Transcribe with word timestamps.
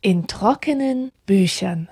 In 0.00 0.26
trockenen 0.26 1.12
Büchern. 1.26 1.88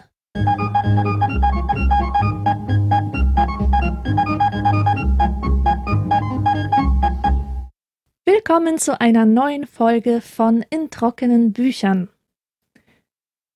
Willkommen 8.24 8.78
zu 8.78 8.98
einer 8.98 9.26
neuen 9.26 9.66
Folge 9.66 10.22
von 10.22 10.64
In 10.70 10.88
trockenen 10.88 11.52
Büchern. 11.52 12.08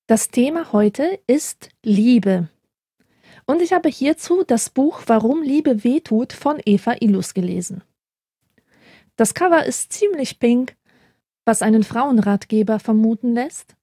Das 0.05 0.29
Thema 0.29 0.71
heute 0.71 1.19
ist 1.25 1.69
Liebe. 1.83 2.49
Und 3.47 3.61
ich 3.61 3.73
habe 3.73 3.89
hierzu 3.89 4.43
das 4.43 4.69
Buch 4.69 5.01
Warum 5.07 5.41
Liebe 5.41 5.83
wehtut 5.83 6.33
von 6.33 6.61
Eva 6.65 6.95
Illus 6.99 7.33
gelesen. 7.33 7.81
Das 9.15 9.33
Cover 9.33 9.65
ist 9.65 9.93
ziemlich 9.93 10.37
pink, 10.37 10.75
was 11.45 11.61
einen 11.61 11.83
Frauenratgeber 11.83 12.79
vermuten 12.79 13.33
lässt, 13.33 13.75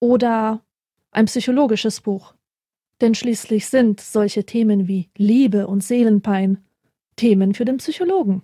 oder 0.00 0.62
ein 1.10 1.26
psychologisches 1.26 2.00
Buch. 2.00 2.34
Denn 3.00 3.14
schließlich 3.14 3.66
sind 3.68 4.00
solche 4.00 4.44
Themen 4.44 4.88
wie 4.88 5.10
Liebe 5.16 5.66
und 5.66 5.84
Seelenpein 5.84 6.64
Themen 7.16 7.54
für 7.54 7.64
den 7.64 7.76
Psychologen. 7.76 8.42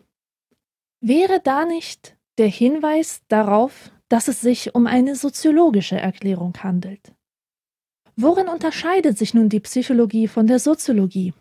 Wäre 1.01 1.41
da 1.41 1.65
nicht 1.65 2.17
der 2.39 2.49
Hinweis 2.49 3.23
darauf, 3.29 3.91
dass 4.09 4.29
es 4.29 4.41
sich 4.41 4.75
um 4.75 4.87
eine 4.87 5.17
soziologische 5.17 5.97
Erklärung 5.97 6.55
handelt? 6.63 7.15
Worin 8.17 8.49
unterscheidet 8.49 9.17
sich 9.17 9.33
nun 9.35 9.49
die 9.49 9.61
Psychologie 9.61 10.29
von 10.29 10.47
der 10.47 10.59
Soziologie? 10.59 11.33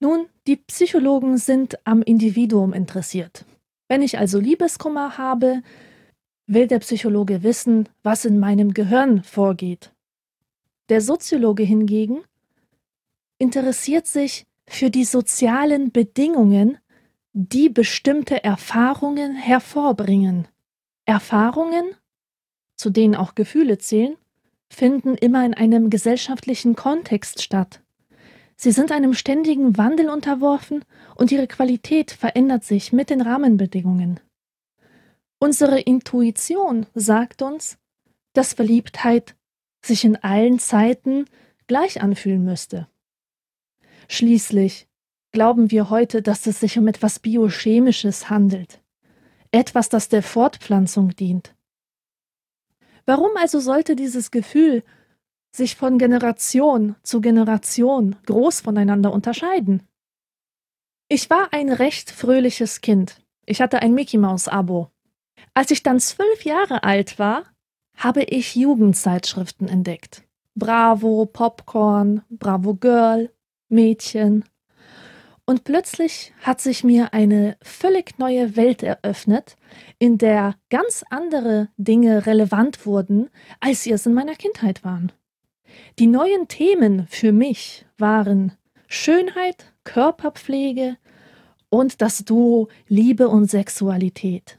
Nun, 0.00 0.26
die 0.46 0.56
Psychologen 0.56 1.36
sind 1.38 1.78
am 1.86 2.02
Individuum 2.02 2.72
interessiert. 2.72 3.44
Wenn 3.88 4.02
ich 4.02 4.18
also 4.18 4.40
Liebeskummer 4.40 5.18
habe, 5.18 5.62
will 6.46 6.66
der 6.66 6.78
Psychologe 6.80 7.42
wissen, 7.42 7.88
was 8.02 8.24
in 8.24 8.38
meinem 8.38 8.74
Gehirn 8.74 9.22
vorgeht. 9.22 9.92
Der 10.88 11.00
Soziologe 11.00 11.62
hingegen 11.62 12.22
interessiert 13.38 14.06
sich 14.06 14.46
für 14.66 14.90
die 14.90 15.04
sozialen 15.04 15.92
Bedingungen, 15.92 16.78
die 17.32 17.68
bestimmte 17.68 18.42
Erfahrungen 18.42 19.34
hervorbringen. 19.34 20.48
Erfahrungen, 21.04 21.94
zu 22.76 22.90
denen 22.90 23.14
auch 23.14 23.34
Gefühle 23.34 23.78
zählen, 23.78 24.16
finden 24.72 25.16
immer 25.16 25.44
in 25.44 25.54
einem 25.54 25.90
gesellschaftlichen 25.90 26.74
Kontext 26.74 27.42
statt. 27.42 27.82
Sie 28.56 28.72
sind 28.72 28.92
einem 28.92 29.12
ständigen 29.14 29.76
Wandel 29.76 30.08
unterworfen 30.08 30.84
und 31.16 31.30
ihre 31.32 31.46
Qualität 31.46 32.10
verändert 32.10 32.64
sich 32.64 32.92
mit 32.92 33.10
den 33.10 33.20
Rahmenbedingungen. 33.20 34.20
Unsere 35.38 35.80
Intuition 35.80 36.86
sagt 36.94 37.42
uns, 37.42 37.76
dass 38.32 38.54
Verliebtheit 38.54 39.34
sich 39.84 40.04
in 40.04 40.16
allen 40.16 40.58
Zeiten 40.58 41.26
gleich 41.66 42.00
anfühlen 42.00 42.44
müsste. 42.44 42.88
Schließlich 44.08 44.86
glauben 45.32 45.70
wir 45.70 45.90
heute, 45.90 46.22
dass 46.22 46.46
es 46.46 46.60
sich 46.60 46.78
um 46.78 46.86
etwas 46.86 47.18
Biochemisches 47.18 48.30
handelt, 48.30 48.80
etwas, 49.50 49.88
das 49.88 50.08
der 50.08 50.22
Fortpflanzung 50.22 51.10
dient. 51.16 51.54
Warum 53.06 53.30
also 53.36 53.60
sollte 53.60 53.96
dieses 53.96 54.30
Gefühl 54.30 54.82
sich 55.54 55.76
von 55.76 55.98
Generation 55.98 56.96
zu 57.02 57.20
Generation 57.20 58.16
groß 58.26 58.60
voneinander 58.60 59.12
unterscheiden? 59.12 59.82
Ich 61.08 61.28
war 61.28 61.52
ein 61.52 61.70
recht 61.70 62.10
fröhliches 62.10 62.80
Kind. 62.80 63.20
Ich 63.44 63.60
hatte 63.60 63.82
ein 63.82 63.92
Mickey 63.92 64.18
Maus 64.18 64.48
Abo. 64.48 64.90
Als 65.54 65.70
ich 65.70 65.82
dann 65.82 66.00
zwölf 66.00 66.44
Jahre 66.44 66.84
alt 66.84 67.18
war, 67.18 67.44
habe 67.96 68.22
ich 68.22 68.56
Jugendzeitschriften 68.56 69.68
entdeckt. 69.68 70.22
Bravo, 70.54 71.26
Popcorn, 71.26 72.22
Bravo 72.30 72.74
Girl, 72.74 73.30
Mädchen, 73.68 74.44
und 75.44 75.64
plötzlich 75.64 76.32
hat 76.40 76.60
sich 76.60 76.84
mir 76.84 77.12
eine 77.12 77.56
völlig 77.62 78.18
neue 78.18 78.56
Welt 78.56 78.82
eröffnet, 78.82 79.56
in 79.98 80.18
der 80.18 80.54
ganz 80.70 81.04
andere 81.10 81.68
Dinge 81.76 82.26
relevant 82.26 82.86
wurden, 82.86 83.28
als 83.60 83.82
sie 83.82 83.92
es 83.92 84.06
in 84.06 84.14
meiner 84.14 84.34
Kindheit 84.34 84.84
waren. 84.84 85.12
Die 85.98 86.06
neuen 86.06 86.48
Themen 86.48 87.06
für 87.08 87.32
mich 87.32 87.86
waren 87.98 88.52
Schönheit, 88.86 89.72
Körperpflege 89.84 90.96
und 91.70 92.02
das 92.02 92.24
Duo 92.24 92.68
Liebe 92.86 93.28
und 93.28 93.50
Sexualität. 93.50 94.58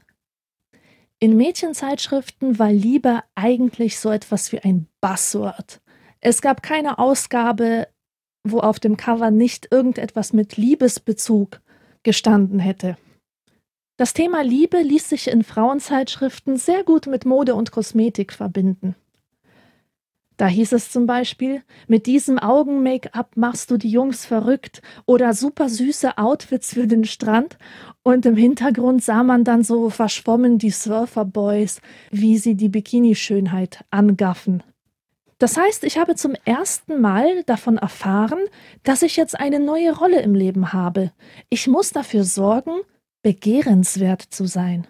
In 1.20 1.36
Mädchenzeitschriften 1.36 2.58
war 2.58 2.72
Liebe 2.72 3.22
eigentlich 3.34 3.98
so 3.98 4.10
etwas 4.10 4.52
wie 4.52 4.58
ein 4.58 4.88
Buzzword. 5.00 5.80
Es 6.20 6.42
gab 6.42 6.62
keine 6.62 6.98
Ausgabe, 6.98 7.86
wo 8.44 8.60
auf 8.60 8.78
dem 8.78 8.96
Cover 8.96 9.30
nicht 9.30 9.68
irgendetwas 9.70 10.32
mit 10.32 10.56
Liebesbezug 10.56 11.60
gestanden 12.02 12.58
hätte. 12.58 12.96
Das 13.96 14.12
Thema 14.12 14.42
Liebe 14.42 14.78
ließ 14.78 15.08
sich 15.08 15.28
in 15.28 15.42
Frauenzeitschriften 15.42 16.56
sehr 16.56 16.84
gut 16.84 17.06
mit 17.06 17.24
Mode 17.24 17.54
und 17.54 17.70
Kosmetik 17.70 18.32
verbinden. 18.32 18.96
Da 20.36 20.48
hieß 20.48 20.72
es 20.72 20.90
zum 20.90 21.06
Beispiel, 21.06 21.62
mit 21.86 22.06
diesem 22.06 22.40
Augen-Make-up 22.40 23.36
machst 23.36 23.70
du 23.70 23.76
die 23.76 23.90
Jungs 23.90 24.26
verrückt 24.26 24.82
oder 25.06 25.32
super 25.32 25.68
süße 25.68 26.18
Outfits 26.18 26.74
für 26.74 26.88
den 26.88 27.04
Strand 27.04 27.56
und 28.02 28.26
im 28.26 28.34
Hintergrund 28.34 29.04
sah 29.04 29.22
man 29.22 29.44
dann 29.44 29.62
so 29.62 29.90
verschwommen 29.90 30.58
die 30.58 30.70
Surferboys, 30.70 31.80
wie 32.10 32.36
sie 32.36 32.56
die 32.56 32.68
Bikini-Schönheit 32.68 33.84
angaffen. 33.90 34.64
Das 35.38 35.56
heißt, 35.56 35.84
ich 35.84 35.98
habe 35.98 36.14
zum 36.14 36.34
ersten 36.44 37.00
Mal 37.00 37.42
davon 37.44 37.78
erfahren, 37.78 38.40
dass 38.82 39.02
ich 39.02 39.16
jetzt 39.16 39.38
eine 39.38 39.58
neue 39.58 39.96
Rolle 39.96 40.20
im 40.22 40.34
Leben 40.34 40.72
habe. 40.72 41.12
Ich 41.50 41.66
muss 41.66 41.90
dafür 41.90 42.24
sorgen, 42.24 42.80
begehrenswert 43.22 44.22
zu 44.22 44.46
sein. 44.46 44.86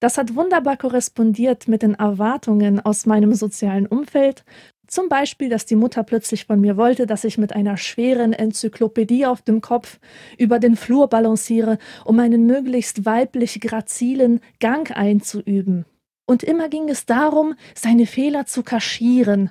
Das 0.00 0.16
hat 0.16 0.34
wunderbar 0.34 0.76
korrespondiert 0.76 1.68
mit 1.68 1.82
den 1.82 1.94
Erwartungen 1.94 2.80
aus 2.80 3.06
meinem 3.06 3.34
sozialen 3.34 3.86
Umfeld. 3.86 4.44
Zum 4.86 5.08
Beispiel, 5.08 5.48
dass 5.48 5.66
die 5.66 5.76
Mutter 5.76 6.02
plötzlich 6.02 6.46
von 6.46 6.60
mir 6.60 6.76
wollte, 6.76 7.06
dass 7.06 7.22
ich 7.24 7.38
mit 7.38 7.54
einer 7.54 7.76
schweren 7.76 8.32
Enzyklopädie 8.32 9.24
auf 9.26 9.42
dem 9.42 9.60
Kopf 9.60 10.00
über 10.36 10.58
den 10.58 10.74
Flur 10.74 11.08
balanciere, 11.08 11.78
um 12.04 12.18
einen 12.18 12.46
möglichst 12.46 13.04
weiblich 13.04 13.60
grazilen 13.60 14.40
Gang 14.58 14.90
einzuüben. 14.90 15.84
Und 16.26 16.42
immer 16.42 16.68
ging 16.68 16.88
es 16.88 17.06
darum, 17.06 17.54
seine 17.74 18.06
Fehler 18.06 18.46
zu 18.46 18.62
kaschieren, 18.62 19.50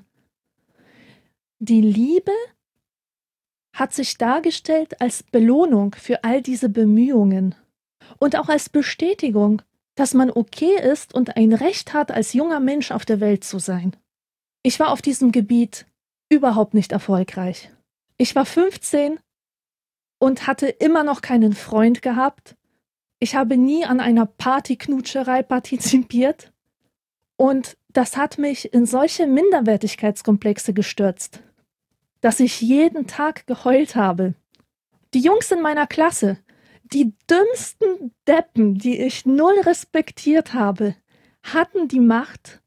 die 1.59 1.81
Liebe 1.81 2.31
hat 3.73 3.93
sich 3.93 4.17
dargestellt 4.17 5.01
als 5.01 5.23
Belohnung 5.23 5.93
für 5.93 6.23
all 6.23 6.41
diese 6.41 6.69
Bemühungen 6.69 7.53
und 8.17 8.37
auch 8.37 8.47
als 8.47 8.69
Bestätigung, 8.69 9.61
dass 9.95 10.13
man 10.13 10.31
okay 10.31 10.81
ist 10.81 11.13
und 11.13 11.35
ein 11.35 11.53
Recht 11.53 11.93
hat, 11.93 12.11
als 12.11 12.33
junger 12.33 12.61
Mensch 12.61 12.91
auf 12.91 13.05
der 13.05 13.19
Welt 13.19 13.43
zu 13.43 13.59
sein. 13.59 13.95
Ich 14.63 14.79
war 14.79 14.91
auf 14.91 15.01
diesem 15.01 15.33
Gebiet 15.33 15.85
überhaupt 16.29 16.73
nicht 16.73 16.93
erfolgreich. 16.93 17.71
Ich 18.17 18.35
war 18.35 18.45
15 18.45 19.19
und 20.19 20.47
hatte 20.47 20.67
immer 20.67 21.03
noch 21.03 21.21
keinen 21.21 21.53
Freund 21.53 22.01
gehabt. 22.01 22.55
Ich 23.19 23.35
habe 23.35 23.57
nie 23.57 23.85
an 23.85 23.99
einer 23.99 24.25
Partyknutscherei 24.25 25.43
partizipiert. 25.43 26.53
Und 27.37 27.77
das 27.89 28.17
hat 28.17 28.37
mich 28.37 28.73
in 28.73 28.85
solche 28.85 29.27
Minderwertigkeitskomplexe 29.27 30.73
gestürzt 30.73 31.41
dass 32.21 32.39
ich 32.39 32.61
jeden 32.61 33.07
Tag 33.07 33.47
geheult 33.47 33.95
habe. 33.95 34.33
Die 35.13 35.21
Jungs 35.21 35.51
in 35.51 35.61
meiner 35.61 35.87
Klasse, 35.87 36.37
die 36.83 37.13
dümmsten 37.29 38.13
Deppen, 38.27 38.75
die 38.75 38.99
ich 38.99 39.25
null 39.25 39.59
respektiert 39.61 40.53
habe, 40.53 40.95
hatten 41.43 41.87
die 41.87 41.99
Macht, 41.99 42.61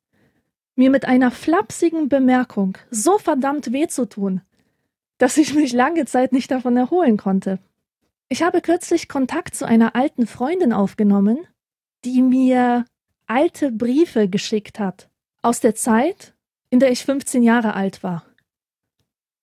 mir 0.75 0.91
mit 0.91 1.05
einer 1.05 1.31
flapsigen 1.31 2.09
Bemerkung 2.09 2.79
so 2.91 3.19
verdammt 3.19 3.73
weh 3.73 3.89
zu 3.89 4.09
tun, 4.09 4.41
dass 5.19 5.37
ich 5.37 5.55
mich 5.55 5.73
lange 5.73 6.07
Zeit 6.07 6.33
nicht 6.33 6.51
davon 6.51 6.77
erholen 6.77 7.17
konnte. 7.17 7.59
Ich 8.29 8.43
habe 8.43 8.63
kürzlich 8.63 9.09
Kontakt 9.09 9.55
zu 9.55 9.67
einer 9.67 9.95
alten 9.95 10.27
Freundin 10.27 10.73
aufgenommen, 10.73 11.39
die 12.05 12.23
mir 12.23 12.87
alte 13.27 13.71
Briefe 13.71 14.29
geschickt 14.29 14.79
hat, 14.79 15.11
aus 15.43 15.61
der 15.61 15.75
Zeit, 15.75 16.35
in 16.71 16.81
der 16.81 16.91
ich 16.91 17.05
15 17.05 17.43
Jahre 17.43 17.75
alt 17.75 18.03
war. 18.03 18.25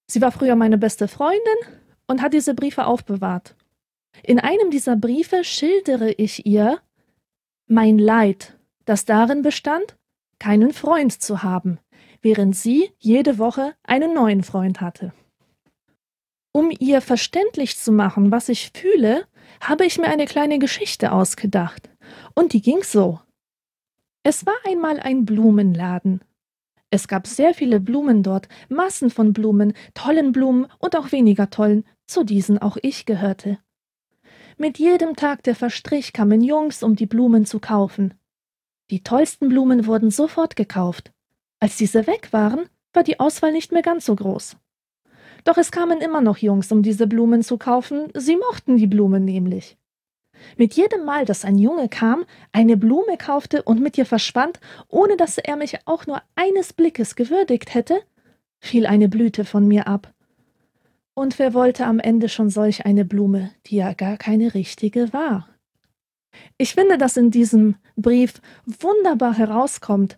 Sie 0.09 0.21
war 0.21 0.31
früher 0.31 0.55
meine 0.55 0.79
beste 0.79 1.07
Freundin 1.07 1.39
und 2.07 2.23
hat 2.23 2.33
diese 2.33 2.55
Briefe 2.55 2.87
aufbewahrt. 2.87 3.55
In 4.23 4.39
einem 4.39 4.71
dieser 4.71 4.95
Briefe 4.95 5.43
schildere 5.43 6.11
ich 6.13 6.47
ihr 6.47 6.79
mein 7.67 7.99
Leid, 7.99 8.57
das 8.85 9.05
darin 9.05 9.43
bestand, 9.43 9.97
keinen 10.39 10.73
Freund 10.73 11.21
zu 11.21 11.43
haben, 11.43 11.77
während 12.21 12.55
sie 12.55 12.89
jede 12.97 13.37
Woche 13.37 13.75
einen 13.83 14.15
neuen 14.15 14.41
Freund 14.41 14.81
hatte. 14.81 15.13
Um 16.51 16.71
ihr 16.79 17.01
verständlich 17.01 17.77
zu 17.77 17.91
machen, 17.91 18.31
was 18.31 18.49
ich 18.49 18.71
fühle, 18.73 19.27
habe 19.61 19.85
ich 19.85 19.99
mir 19.99 20.07
eine 20.07 20.25
kleine 20.25 20.57
Geschichte 20.57 21.11
ausgedacht. 21.11 21.91
Und 22.33 22.53
die 22.53 22.61
ging 22.61 22.81
so. 22.81 23.19
Es 24.23 24.47
war 24.47 24.55
einmal 24.65 24.99
ein 24.99 25.25
Blumenladen. 25.25 26.21
Es 26.91 27.07
gab 27.07 27.27
sehr 27.27 27.53
viele 27.53 27.79
Blumen 27.79 28.23
dort, 28.23 28.47
Massen 28.67 29.09
von 29.09 29.33
Blumen, 29.33 29.73
tollen 29.93 30.31
Blumen 30.31 30.67
und 30.79 30.95
auch 30.95 31.11
weniger 31.11 31.49
tollen, 31.49 31.85
zu 32.07 32.23
diesen 32.23 32.57
auch 32.57 32.77
ich 32.81 33.05
gehörte. 33.05 33.59
Mit 34.57 34.79
jedem 34.79 35.15
Tag, 35.15 35.43
der 35.43 35.55
verstrich, 35.55 36.13
kamen 36.13 36.41
Jungs, 36.41 36.83
um 36.83 36.95
die 36.95 37.05
Blumen 37.05 37.45
zu 37.45 37.59
kaufen. 37.59 38.15
Die 38.89 39.03
tollsten 39.03 39.49
Blumen 39.49 39.85
wurden 39.85 40.09
sofort 40.11 40.55
gekauft. 40.55 41.13
Als 41.59 41.77
diese 41.77 42.07
weg 42.07 42.33
waren, 42.33 42.67
war 42.91 43.03
die 43.03 43.19
Auswahl 43.19 43.51
nicht 43.51 43.71
mehr 43.71 43.83
ganz 43.83 44.05
so 44.05 44.15
groß. 44.15 44.57
Doch 45.43 45.57
es 45.57 45.71
kamen 45.71 46.01
immer 46.01 46.21
noch 46.21 46.37
Jungs, 46.37 46.71
um 46.71 46.83
diese 46.83 47.07
Blumen 47.07 47.43
zu 47.43 47.57
kaufen, 47.57 48.11
sie 48.15 48.35
mochten 48.35 48.77
die 48.77 48.87
Blumen 48.87 49.23
nämlich. 49.25 49.77
Mit 50.57 50.73
jedem 50.73 51.05
Mal, 51.05 51.25
dass 51.25 51.45
ein 51.45 51.57
Junge 51.57 51.89
kam, 51.89 52.25
eine 52.51 52.77
Blume 52.77 53.17
kaufte 53.17 53.63
und 53.63 53.81
mit 53.81 53.97
ihr 53.97 54.05
verschwand, 54.05 54.59
ohne 54.87 55.17
dass 55.17 55.37
er 55.37 55.55
mich 55.55 55.79
auch 55.85 56.07
nur 56.07 56.21
eines 56.35 56.73
Blickes 56.73 57.15
gewürdigt 57.15 57.73
hätte, 57.73 58.01
fiel 58.59 58.85
eine 58.85 59.09
Blüte 59.09 59.45
von 59.45 59.67
mir 59.67 59.87
ab. 59.87 60.13
Und 61.13 61.37
wer 61.39 61.53
wollte 61.53 61.85
am 61.85 61.99
Ende 61.99 62.29
schon 62.29 62.49
solch 62.49 62.85
eine 62.85 63.05
Blume, 63.05 63.51
die 63.65 63.77
ja 63.77 63.93
gar 63.93 64.17
keine 64.17 64.53
richtige 64.53 65.11
war? 65.11 65.47
Ich 66.57 66.75
finde, 66.75 66.97
dass 66.97 67.17
in 67.17 67.31
diesem 67.31 67.75
Brief 67.95 68.41
wunderbar 68.65 69.37
herauskommt, 69.37 70.17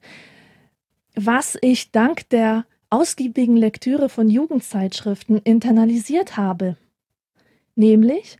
was 1.16 1.58
ich 1.62 1.92
dank 1.92 2.30
der 2.30 2.66
ausgiebigen 2.90 3.56
Lektüre 3.56 4.10
von 4.10 4.30
Jugendzeitschriften 4.30 5.38
internalisiert 5.40 6.38
habe. 6.38 6.78
Nämlich, 7.76 8.38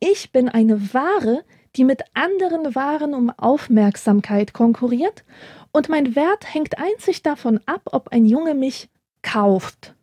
ich 0.00 0.32
bin 0.32 0.48
eine 0.48 0.94
Ware, 0.94 1.44
die 1.76 1.84
mit 1.84 2.02
anderen 2.14 2.74
Waren 2.74 3.14
um 3.14 3.30
Aufmerksamkeit 3.30 4.52
konkurriert, 4.52 5.24
und 5.72 5.88
mein 5.88 6.14
Wert 6.14 6.54
hängt 6.54 6.78
einzig 6.78 7.22
davon 7.22 7.58
ab, 7.66 7.82
ob 7.90 8.08
ein 8.10 8.26
Junge 8.26 8.54
mich 8.54 8.88
kauft. 9.22 9.94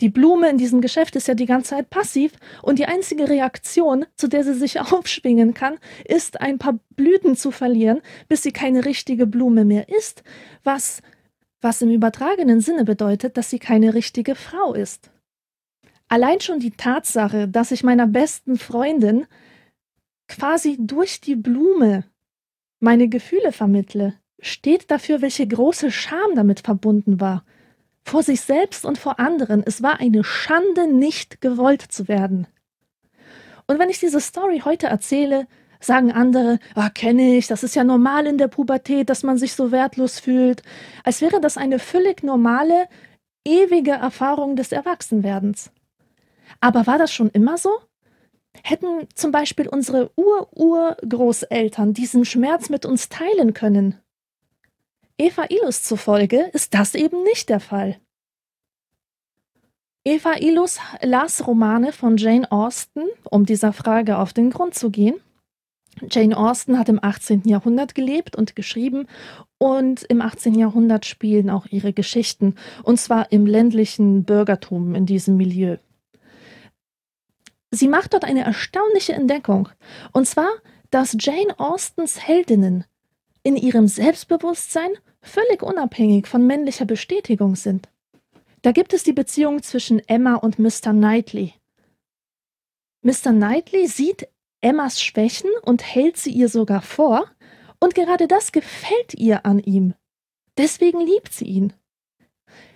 Die 0.00 0.10
Blume 0.10 0.50
in 0.50 0.58
diesem 0.58 0.80
Geschäft 0.80 1.16
ist 1.16 1.28
ja 1.28 1.34
die 1.34 1.46
ganze 1.46 1.70
Zeit 1.70 1.90
passiv 1.90 2.32
und 2.62 2.78
die 2.78 2.86
einzige 2.86 3.28
Reaktion, 3.28 4.06
zu 4.16 4.28
der 4.28 4.44
sie 4.44 4.54
sich 4.54 4.80
aufschwingen 4.92 5.54
kann, 5.54 5.78
ist 6.04 6.40
ein 6.40 6.58
paar 6.58 6.78
Blüten 6.90 7.36
zu 7.36 7.50
verlieren, 7.50 8.02
bis 8.28 8.42
sie 8.42 8.52
keine 8.52 8.84
richtige 8.84 9.26
Blume 9.26 9.64
mehr 9.64 9.88
ist, 9.88 10.22
was 10.62 11.00
was 11.62 11.82
im 11.82 11.90
übertragenen 11.90 12.60
Sinne 12.60 12.84
bedeutet, 12.84 13.36
dass 13.36 13.50
sie 13.50 13.58
keine 13.58 13.92
richtige 13.92 14.34
Frau 14.34 14.72
ist. 14.72 15.10
Allein 16.10 16.40
schon 16.40 16.58
die 16.58 16.72
Tatsache, 16.72 17.46
dass 17.46 17.70
ich 17.70 17.84
meiner 17.84 18.08
besten 18.08 18.58
Freundin 18.58 19.26
quasi 20.26 20.76
durch 20.80 21.20
die 21.20 21.36
Blume 21.36 22.02
meine 22.80 23.08
Gefühle 23.08 23.52
vermittle, 23.52 24.14
steht 24.40 24.90
dafür, 24.90 25.22
welche 25.22 25.46
große 25.46 25.92
Scham 25.92 26.34
damit 26.34 26.60
verbunden 26.60 27.20
war. 27.20 27.44
Vor 28.02 28.24
sich 28.24 28.40
selbst 28.40 28.84
und 28.84 28.98
vor 28.98 29.20
anderen. 29.20 29.62
Es 29.64 29.84
war 29.84 30.00
eine 30.00 30.24
Schande, 30.24 30.92
nicht 30.92 31.40
gewollt 31.40 31.82
zu 31.82 32.08
werden. 32.08 32.48
Und 33.68 33.78
wenn 33.78 33.88
ich 33.88 34.00
diese 34.00 34.20
Story 34.20 34.62
heute 34.64 34.88
erzähle, 34.88 35.46
sagen 35.78 36.10
andere, 36.10 36.58
ah, 36.74 36.90
kenne 36.90 37.36
ich, 37.36 37.46
das 37.46 37.62
ist 37.62 37.76
ja 37.76 37.84
normal 37.84 38.26
in 38.26 38.36
der 38.36 38.48
Pubertät, 38.48 39.10
dass 39.10 39.22
man 39.22 39.38
sich 39.38 39.54
so 39.54 39.70
wertlos 39.70 40.18
fühlt, 40.18 40.64
als 41.04 41.20
wäre 41.20 41.40
das 41.40 41.56
eine 41.56 41.78
völlig 41.78 42.24
normale, 42.24 42.88
ewige 43.46 43.92
Erfahrung 43.92 44.56
des 44.56 44.72
Erwachsenwerdens. 44.72 45.70
Aber 46.58 46.86
war 46.86 46.98
das 46.98 47.12
schon 47.12 47.30
immer 47.30 47.58
so? 47.58 47.70
Hätten 48.64 49.06
zum 49.14 49.30
Beispiel 49.30 49.68
unsere 49.68 50.10
Ur-Urgroßeltern 50.16 51.94
diesen 51.94 52.24
Schmerz 52.24 52.68
mit 52.68 52.84
uns 52.84 53.08
teilen 53.08 53.54
können? 53.54 53.96
Eva 55.18 55.44
Ilus 55.48 55.82
zufolge 55.82 56.50
ist 56.52 56.74
das 56.74 56.94
eben 56.94 57.22
nicht 57.22 57.48
der 57.48 57.60
Fall. 57.60 58.00
Eva 60.04 60.36
Ilus 60.40 60.80
las 61.02 61.46
Romane 61.46 61.92
von 61.92 62.16
Jane 62.16 62.50
Austen, 62.50 63.02
um 63.24 63.44
dieser 63.44 63.72
Frage 63.72 64.18
auf 64.18 64.32
den 64.32 64.50
Grund 64.50 64.74
zu 64.74 64.90
gehen, 64.90 65.20
Jane 66.08 66.36
Austen 66.36 66.78
hat 66.78 66.88
im 66.88 67.02
18. 67.02 67.42
Jahrhundert 67.44 67.94
gelebt 67.94 68.36
und 68.36 68.56
geschrieben 68.56 69.06
und 69.58 70.02
im 70.04 70.22
18. 70.22 70.54
Jahrhundert 70.54 71.04
spielen 71.04 71.50
auch 71.50 71.66
ihre 71.66 71.92
Geschichten 71.92 72.54
und 72.82 72.98
zwar 72.98 73.32
im 73.32 73.46
ländlichen 73.46 74.24
Bürgertum 74.24 74.94
in 74.94 75.06
diesem 75.06 75.36
Milieu. 75.36 75.76
Sie 77.70 77.88
macht 77.88 78.14
dort 78.14 78.24
eine 78.24 78.44
erstaunliche 78.44 79.12
Entdeckung 79.12 79.68
und 80.12 80.26
zwar, 80.26 80.50
dass 80.90 81.16
Jane 81.18 81.58
Austens 81.58 82.26
Heldinnen 82.26 82.84
in 83.42 83.56
ihrem 83.56 83.86
Selbstbewusstsein 83.86 84.90
völlig 85.22 85.62
unabhängig 85.62 86.26
von 86.26 86.46
männlicher 86.46 86.84
Bestätigung 86.84 87.56
sind. 87.56 87.88
Da 88.62 88.72
gibt 88.72 88.92
es 88.92 89.02
die 89.02 89.12
Beziehung 89.12 89.62
zwischen 89.62 90.00
Emma 90.08 90.34
und 90.34 90.58
Mr. 90.58 90.92
Knightley. 90.92 91.54
Mr. 93.02 93.32
Knightley 93.32 93.86
sieht 93.86 94.28
Emmas 94.60 95.02
Schwächen 95.02 95.50
und 95.62 95.82
hält 95.82 96.18
sie 96.18 96.30
ihr 96.30 96.48
sogar 96.48 96.82
vor, 96.82 97.30
und 97.82 97.94
gerade 97.94 98.28
das 98.28 98.52
gefällt 98.52 99.14
ihr 99.14 99.46
an 99.46 99.58
ihm. 99.58 99.94
Deswegen 100.58 101.00
liebt 101.00 101.32
sie 101.32 101.46
ihn. 101.46 101.72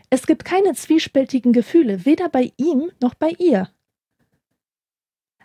Es 0.08 0.26
gibt 0.26 0.46
keine 0.46 0.72
zwiespältigen 0.72 1.52
Gefühle, 1.52 2.06
weder 2.06 2.30
bei 2.30 2.52
ihm 2.56 2.90
noch 3.02 3.12
bei 3.12 3.30
ihr. 3.38 3.68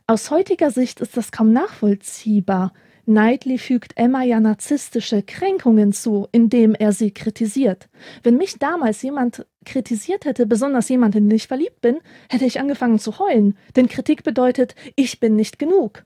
Aus 0.09 0.31
heutiger 0.31 0.71
Sicht 0.71 1.01
ist 1.01 1.17
das 1.17 1.31
kaum 1.31 1.53
nachvollziehbar. 1.53 2.73
Knightley 3.05 3.59
fügt 3.59 3.95
Emma 3.95 4.23
ja 4.23 4.39
narzisstische 4.39 5.21
Kränkungen 5.21 5.93
zu, 5.93 6.27
indem 6.31 6.73
er 6.73 6.93
sie 6.93 7.11
kritisiert. 7.11 7.89
Wenn 8.23 8.35
mich 8.35 8.57
damals 8.57 9.03
jemand 9.03 9.45
kritisiert 9.65 10.25
hätte, 10.25 10.47
besonders 10.47 10.89
jemand, 10.89 11.13
in 11.13 11.29
den 11.29 11.35
ich 11.35 11.47
verliebt 11.47 11.81
bin, 11.81 11.99
hätte 12.27 12.45
ich 12.45 12.59
angefangen 12.59 12.97
zu 12.97 13.19
heulen, 13.19 13.55
denn 13.75 13.87
Kritik 13.87 14.23
bedeutet, 14.23 14.73
ich 14.95 15.19
bin 15.19 15.35
nicht 15.35 15.59
genug. 15.59 16.05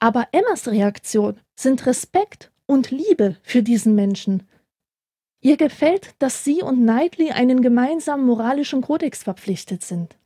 Aber 0.00 0.28
Emmas 0.32 0.68
Reaktion 0.68 1.38
sind 1.56 1.84
Respekt 1.84 2.50
und 2.64 2.90
Liebe 2.90 3.36
für 3.42 3.62
diesen 3.62 3.94
Menschen. 3.94 4.44
Ihr 5.42 5.58
gefällt, 5.58 6.14
dass 6.20 6.42
sie 6.42 6.62
und 6.62 6.84
Knightley 6.84 7.32
einen 7.32 7.60
gemeinsamen 7.60 8.24
moralischen 8.24 8.80
Kodex 8.80 9.24
verpflichtet 9.24 9.84
sind. 9.84 10.16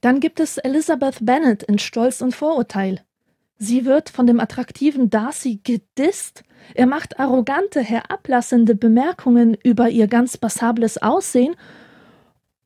Dann 0.00 0.20
gibt 0.20 0.40
es 0.40 0.58
Elizabeth 0.58 1.18
Bennet 1.24 1.62
in 1.62 1.78
Stolz 1.78 2.20
und 2.20 2.34
Vorurteil. 2.34 3.04
Sie 3.58 3.84
wird 3.84 4.08
von 4.08 4.26
dem 4.26 4.40
attraktiven 4.40 5.10
Darcy 5.10 5.60
gedisst. 5.62 6.42
Er 6.74 6.86
macht 6.86 7.20
arrogante, 7.20 7.80
herablassende 7.80 8.74
Bemerkungen 8.74 9.56
über 9.62 9.90
ihr 9.90 10.06
ganz 10.06 10.38
passables 10.38 11.02
Aussehen 11.02 11.56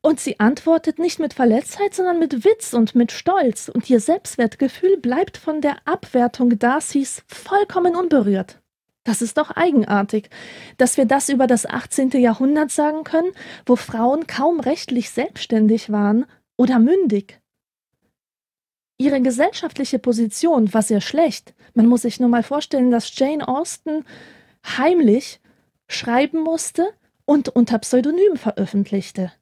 und 0.05 0.19
sie 0.19 0.39
antwortet 0.39 0.99
nicht 0.99 1.17
mit 1.17 1.33
Verletztheit, 1.33 1.95
sondern 1.95 2.19
mit 2.19 2.45
Witz 2.45 2.73
und 2.73 2.93
mit 2.93 3.11
Stolz, 3.11 3.69
und 3.69 3.89
ihr 3.89 3.99
Selbstwertgefühl 3.99 4.97
bleibt 4.97 5.35
von 5.35 5.61
der 5.61 5.77
Abwertung 5.85 6.59
Darcys 6.59 7.23
vollkommen 7.27 7.95
unberührt. 7.95 8.61
Das 9.03 9.23
ist 9.23 9.39
doch 9.39 9.49
eigenartig, 9.49 10.29
dass 10.77 10.97
wir 10.97 11.05
das 11.05 11.29
über 11.29 11.47
das 11.47 11.65
18. 11.65 12.11
Jahrhundert 12.11 12.69
sagen 12.69 13.03
können, 13.03 13.31
wo 13.65 13.75
Frauen 13.75 14.27
kaum 14.27 14.59
rechtlich 14.59 15.09
selbstständig 15.09 15.91
waren 15.91 16.27
oder 16.57 16.79
mündig. 16.79 17.39
Ihre 18.97 19.21
gesellschaftliche 19.21 19.99
Position 19.99 20.73
war 20.73 20.81
sehr 20.81 21.01
schlecht. 21.01 21.53
Man 21.73 21.87
muss 21.87 22.03
sich 22.03 22.19
nur 22.19 22.29
mal 22.29 22.43
vorstellen, 22.43 22.91
dass 22.91 23.17
Jane 23.17 23.45
Austen 23.45 24.05
heimlich 24.65 25.41
schreiben 25.87 26.41
musste 26.41 26.93
und 27.25 27.49
unter 27.49 27.77
Pseudonym 27.79 28.37
veröffentlichte. 28.37 29.33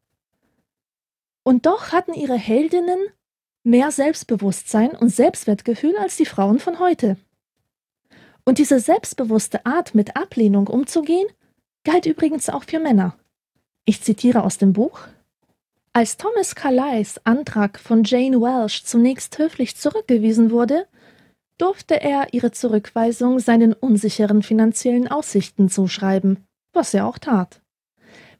Und 1.44 1.66
doch 1.66 1.92
hatten 1.92 2.14
ihre 2.14 2.38
Heldinnen 2.38 3.00
mehr 3.64 3.92
Selbstbewusstsein 3.92 4.92
und 4.92 5.10
Selbstwertgefühl 5.10 5.96
als 5.98 6.18
die 6.18 6.26
Frauen 6.26 6.60
von 6.60 6.80
heute. 6.80 7.18
Und 8.46 8.58
diese 8.58 8.80
selbstbewusste 8.80 9.66
Art, 9.66 9.96
mit 9.96 10.18
Ablehnung 10.18 10.68
umzugehen, 10.68 11.28
galt 11.84 12.06
übrigens 12.06 12.50
auch 12.50 12.64
für 12.64 12.80
Männer. 12.80 13.18
Ich 13.86 14.02
zitiere 14.02 14.44
aus 14.44 14.58
dem 14.58 14.74
Buch. 14.74 15.08
Als 15.96 16.18
Thomas 16.18 16.56
Carlyles 16.56 17.22
Antrag 17.24 17.78
von 17.78 18.04
Jane 18.04 18.42
Welsh 18.42 18.84
zunächst 18.84 19.38
höflich 19.38 19.78
zurückgewiesen 19.78 20.50
wurde, 20.50 20.88
durfte 21.60 22.02
er 22.02 22.34
ihre 22.34 22.50
Zurückweisung 22.50 23.38
seinen 23.38 23.74
unsicheren 23.74 24.42
finanziellen 24.42 25.08
Aussichten 25.08 25.70
zuschreiben, 25.70 26.48
was 26.74 26.96
er 26.96 27.06
auch 27.06 27.20
tat. 27.20 27.62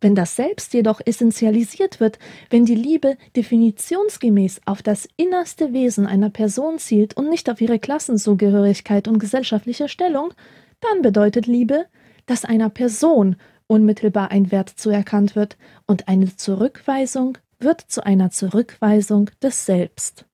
Wenn 0.02 0.16
das 0.16 0.36
Selbst 0.36 0.74
jedoch 0.74 1.00
essentialisiert 1.06 2.00
wird, 2.00 2.18
wenn 2.50 2.66
die 2.66 2.74
Liebe 2.74 3.18
definitionsgemäß 3.36 4.62
auf 4.66 4.82
das 4.82 5.08
innerste 5.16 5.74
Wesen 5.74 6.08
einer 6.08 6.32
Person 6.32 6.80
zielt 6.80 7.16
und 7.16 7.30
nicht 7.30 7.52
auf 7.52 7.62
ihre 7.62 7.78
Klassenzugehörigkeit 7.78 9.08
und 9.08 9.20
gesellschaftliche 9.20 9.90
Stellung, 9.90 10.34
dann 10.82 11.04
bedeutet 11.04 11.46
Liebe, 11.46 11.86
dass 12.26 12.46
einer 12.46 12.72
Person 12.72 13.36
unmittelbar 13.68 14.32
ein 14.32 14.52
Wert 14.52 14.70
zuerkannt 14.70 15.36
wird 15.36 15.58
und 15.86 16.08
eine 16.08 16.36
Zurückweisung 16.36 17.38
wird 17.60 17.82
zu 17.82 18.06
einer 18.06 18.30
Zurückweisung 18.30 19.30
des 19.42 19.66
Selbst. 19.66 20.26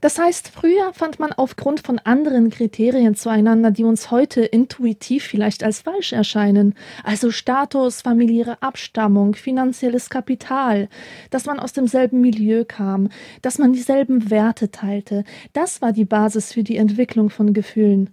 Das 0.00 0.18
heißt, 0.18 0.48
früher 0.48 0.92
fand 0.92 1.18
man 1.18 1.32
aufgrund 1.32 1.80
von 1.80 1.98
anderen 1.98 2.50
Kriterien 2.50 3.14
zueinander, 3.14 3.70
die 3.70 3.84
uns 3.84 4.10
heute 4.10 4.42
intuitiv 4.42 5.24
vielleicht 5.24 5.64
als 5.64 5.80
falsch 5.80 6.12
erscheinen, 6.12 6.74
also 7.04 7.30
Status, 7.30 8.02
familiäre 8.02 8.62
Abstammung, 8.62 9.34
finanzielles 9.34 10.10
Kapital, 10.10 10.88
dass 11.30 11.46
man 11.46 11.58
aus 11.58 11.72
demselben 11.72 12.20
Milieu 12.20 12.64
kam, 12.64 13.08
dass 13.42 13.58
man 13.58 13.72
dieselben 13.72 14.30
Werte 14.30 14.70
teilte, 14.70 15.24
das 15.52 15.82
war 15.82 15.92
die 15.92 16.04
Basis 16.04 16.52
für 16.52 16.62
die 16.62 16.76
Entwicklung 16.76 17.30
von 17.30 17.52
Gefühlen. 17.52 18.10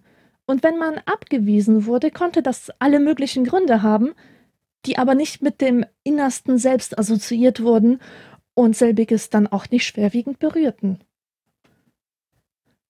Und 0.50 0.64
wenn 0.64 0.80
man 0.80 0.98
abgewiesen 1.06 1.86
wurde, 1.86 2.10
konnte 2.10 2.42
das 2.42 2.72
alle 2.80 3.00
möglichen 3.00 3.46
Gründe 3.46 3.84
haben, 3.84 4.16
die 4.88 4.98
aber 4.98 5.14
nicht 5.14 5.44
mit 5.44 5.62
dem 5.62 5.86
innersten 6.04 6.58
Selbst 6.58 6.98
assoziiert 6.98 7.62
wurden 7.62 8.00
und 8.56 8.76
selbiges 8.76 9.30
dann 9.30 9.46
auch 9.46 9.70
nicht 9.70 9.86
schwerwiegend 9.86 10.40
berührten. 10.40 11.02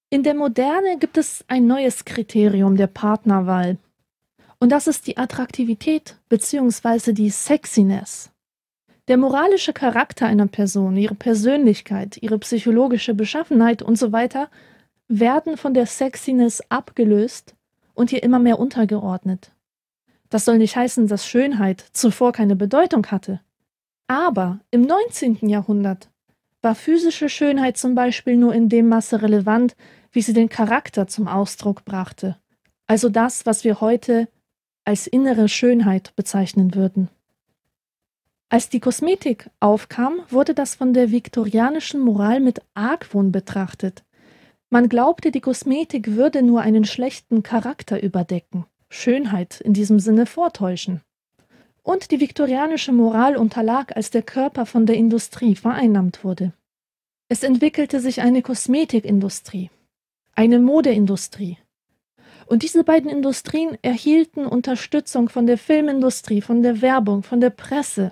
In 0.09 0.23
der 0.23 0.35
Moderne 0.35 0.99
gibt 0.99 1.17
es 1.17 1.43
ein 1.49 1.67
neues 1.67 2.05
Kriterium 2.05 2.77
der 2.77 2.87
Partnerwahl. 2.87 3.77
Und 4.61 4.71
das 4.71 4.87
ist 4.87 5.05
die 5.07 5.17
Attraktivität 5.17 6.15
bzw. 6.29 7.11
die 7.11 7.29
Sexiness. 7.29 8.31
Der 9.09 9.17
moralische 9.17 9.73
Charakter 9.73 10.27
einer 10.27 10.47
Person, 10.47 10.95
ihre 10.95 11.15
Persönlichkeit, 11.15 12.23
ihre 12.23 12.39
psychologische 12.39 13.13
Beschaffenheit 13.13 13.81
und 13.81 13.97
so 13.97 14.13
weiter 14.13 14.49
werden 15.09 15.57
von 15.57 15.73
der 15.73 15.87
Sexiness 15.87 16.61
abgelöst 16.69 17.55
und 17.93 18.13
ihr 18.13 18.23
immer 18.23 18.39
mehr 18.39 18.59
untergeordnet. 18.59 19.51
Das 20.29 20.45
soll 20.45 20.59
nicht 20.59 20.75
heißen, 20.75 21.07
dass 21.07 21.25
Schönheit 21.25 21.83
zuvor 21.91 22.31
keine 22.31 22.55
Bedeutung 22.55 23.05
hatte. 23.07 23.41
Aber 24.07 24.59
im 24.71 24.83
19. 24.83 25.49
Jahrhundert 25.49 26.09
war 26.61 26.75
physische 26.75 27.29
Schönheit 27.29 27.77
zum 27.77 27.95
Beispiel 27.95 28.37
nur 28.37 28.53
in 28.53 28.69
dem 28.69 28.87
Maße 28.87 29.21
relevant, 29.21 29.75
wie 30.11 30.21
sie 30.21 30.33
den 30.33 30.49
Charakter 30.49 31.07
zum 31.07 31.27
Ausdruck 31.27 31.85
brachte, 31.85 32.37
also 32.87 33.09
das, 33.09 33.45
was 33.45 33.63
wir 33.63 33.81
heute 33.81 34.27
als 34.83 35.07
innere 35.07 35.49
Schönheit 35.49 36.15
bezeichnen 36.15 36.73
würden. 36.73 37.09
Als 38.49 38.69
die 38.69 38.79
Kosmetik 38.79 39.51
aufkam, 39.59 40.21
wurde 40.29 40.55
das 40.55 40.73
von 40.73 40.93
der 40.93 41.11
viktorianischen 41.11 41.99
Moral 41.99 42.39
mit 42.39 42.61
Argwohn 42.73 43.31
betrachtet. 43.31 44.03
Man 44.71 44.87
glaubte, 44.87 45.31
die 45.31 45.41
Kosmetik 45.41 46.15
würde 46.15 46.43
nur 46.43 46.61
einen 46.61 46.85
schlechten 46.85 47.41
Charakter 47.41 48.03
überdecken, 48.03 48.65
Schönheit 48.89 49.61
in 49.61 49.73
diesem 49.73 49.99
Sinne 49.99 50.27
vortäuschen. 50.27 51.01
Und 51.81 52.11
die 52.11 52.19
viktorianische 52.19 52.91
Moral 52.91 53.35
unterlag, 53.35 53.95
als 53.95 54.11
der 54.11 54.21
Körper 54.21 54.67
von 54.67 54.85
der 54.85 54.95
Industrie 54.95 55.55
vereinnahmt 55.55 56.23
wurde. 56.23 56.53
Es 57.29 57.41
entwickelte 57.41 57.99
sich 57.99 58.21
eine 58.21 58.43
Kosmetikindustrie, 58.43 59.71
eine 60.35 60.59
Modeindustrie. 60.59 61.57
Und 62.45 62.61
diese 62.61 62.83
beiden 62.83 63.09
Industrien 63.09 63.77
erhielten 63.81 64.45
Unterstützung 64.45 65.29
von 65.29 65.47
der 65.47 65.57
Filmindustrie, 65.57 66.41
von 66.41 66.61
der 66.61 66.81
Werbung, 66.81 67.23
von 67.23 67.41
der 67.41 67.51
Presse. 67.51 68.11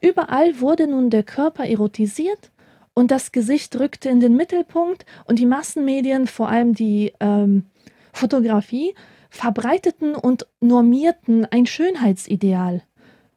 Überall 0.00 0.60
wurde 0.60 0.86
nun 0.86 1.10
der 1.10 1.22
Körper 1.22 1.66
erotisiert 1.66 2.52
und 2.94 3.10
das 3.10 3.32
Gesicht 3.32 3.78
rückte 3.78 4.08
in 4.08 4.20
den 4.20 4.36
Mittelpunkt 4.36 5.06
und 5.24 5.38
die 5.38 5.46
Massenmedien, 5.46 6.26
vor 6.26 6.48
allem 6.48 6.74
die 6.74 7.12
ähm, 7.20 7.66
Fotografie, 8.12 8.94
verbreiteten 9.30 10.14
und 10.14 10.46
normierten 10.60 11.46
ein 11.46 11.66
Schönheitsideal. 11.66 12.82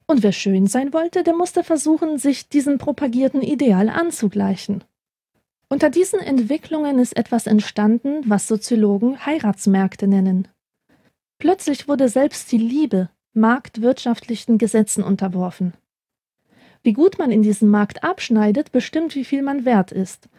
Und 0.07 0.23
wer 0.23 0.33
schön 0.33 0.67
sein 0.67 0.93
wollte, 0.93 1.23
der 1.23 1.35
musste 1.35 1.63
versuchen, 1.63 2.17
sich 2.17 2.49
diesem 2.49 2.77
propagierten 2.77 3.41
Ideal 3.41 3.89
anzugleichen. 3.89 4.83
Unter 5.67 5.89
diesen 5.89 6.19
Entwicklungen 6.19 6.99
ist 6.99 7.17
etwas 7.17 7.47
entstanden, 7.47 8.21
was 8.25 8.47
Soziologen 8.47 9.25
Heiratsmärkte 9.25 10.07
nennen. 10.07 10.47
Plötzlich 11.39 11.87
wurde 11.87 12.07
selbst 12.07 12.51
die 12.51 12.57
Liebe 12.57 13.09
marktwirtschaftlichen 13.33 14.57
Gesetzen 14.57 15.03
unterworfen. 15.03 15.73
Wie 16.85 16.93
gut 16.93 17.17
man 17.17 17.31
in 17.31 17.41
diesem 17.41 17.69
Markt 17.71 18.03
abschneidet, 18.03 18.71
bestimmt, 18.71 19.15
wie 19.15 19.25
viel 19.25 19.41
man 19.41 19.65
wert 19.65 19.91
ist. 19.91 20.29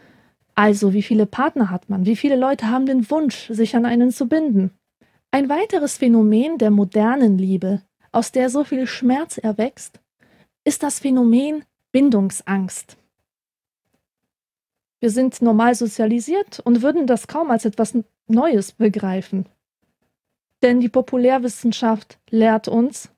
Also, 0.55 0.93
wie 0.93 1.03
viele 1.03 1.27
Partner 1.27 1.71
hat 1.71 1.91
man, 1.91 2.07
wie 2.07 2.15
viele 2.15 2.37
Leute 2.37 2.71
haben 2.71 2.87
den 2.87 3.11
Wunsch, 3.11 3.49
sich 3.49 3.75
an 3.75 3.85
einen 3.85 4.13
zu 4.13 4.29
binden. 4.29 4.71
Ein 5.33 5.49
weiteres 5.49 5.97
Phänomen 5.97 6.59
der 6.59 6.71
modernen 6.71 7.37
Liebe, 7.37 7.83
aus 8.13 8.31
der 8.31 8.49
so 8.49 8.63
viel 8.63 8.87
Schmerz 8.87 9.39
erwächst, 9.39 9.99
ist 10.63 10.85
das 10.85 11.01
Phänomen 11.01 11.65
Bindungsangst. 11.91 12.97
Wir 15.01 15.11
sind 15.11 15.43
normal 15.43 15.75
sozialisiert 15.75 16.61
und 16.61 16.81
würden 16.81 17.09
das 17.09 17.27
kaum 17.27 17.51
als 17.51 17.65
etwas 17.65 17.99
Neues 18.29 18.71
begreifen. 18.71 19.47
Denn 20.63 20.79
die 20.79 20.89
Populärwissenschaft 20.89 22.21
lehrt 22.31 22.69
uns, 22.69 23.11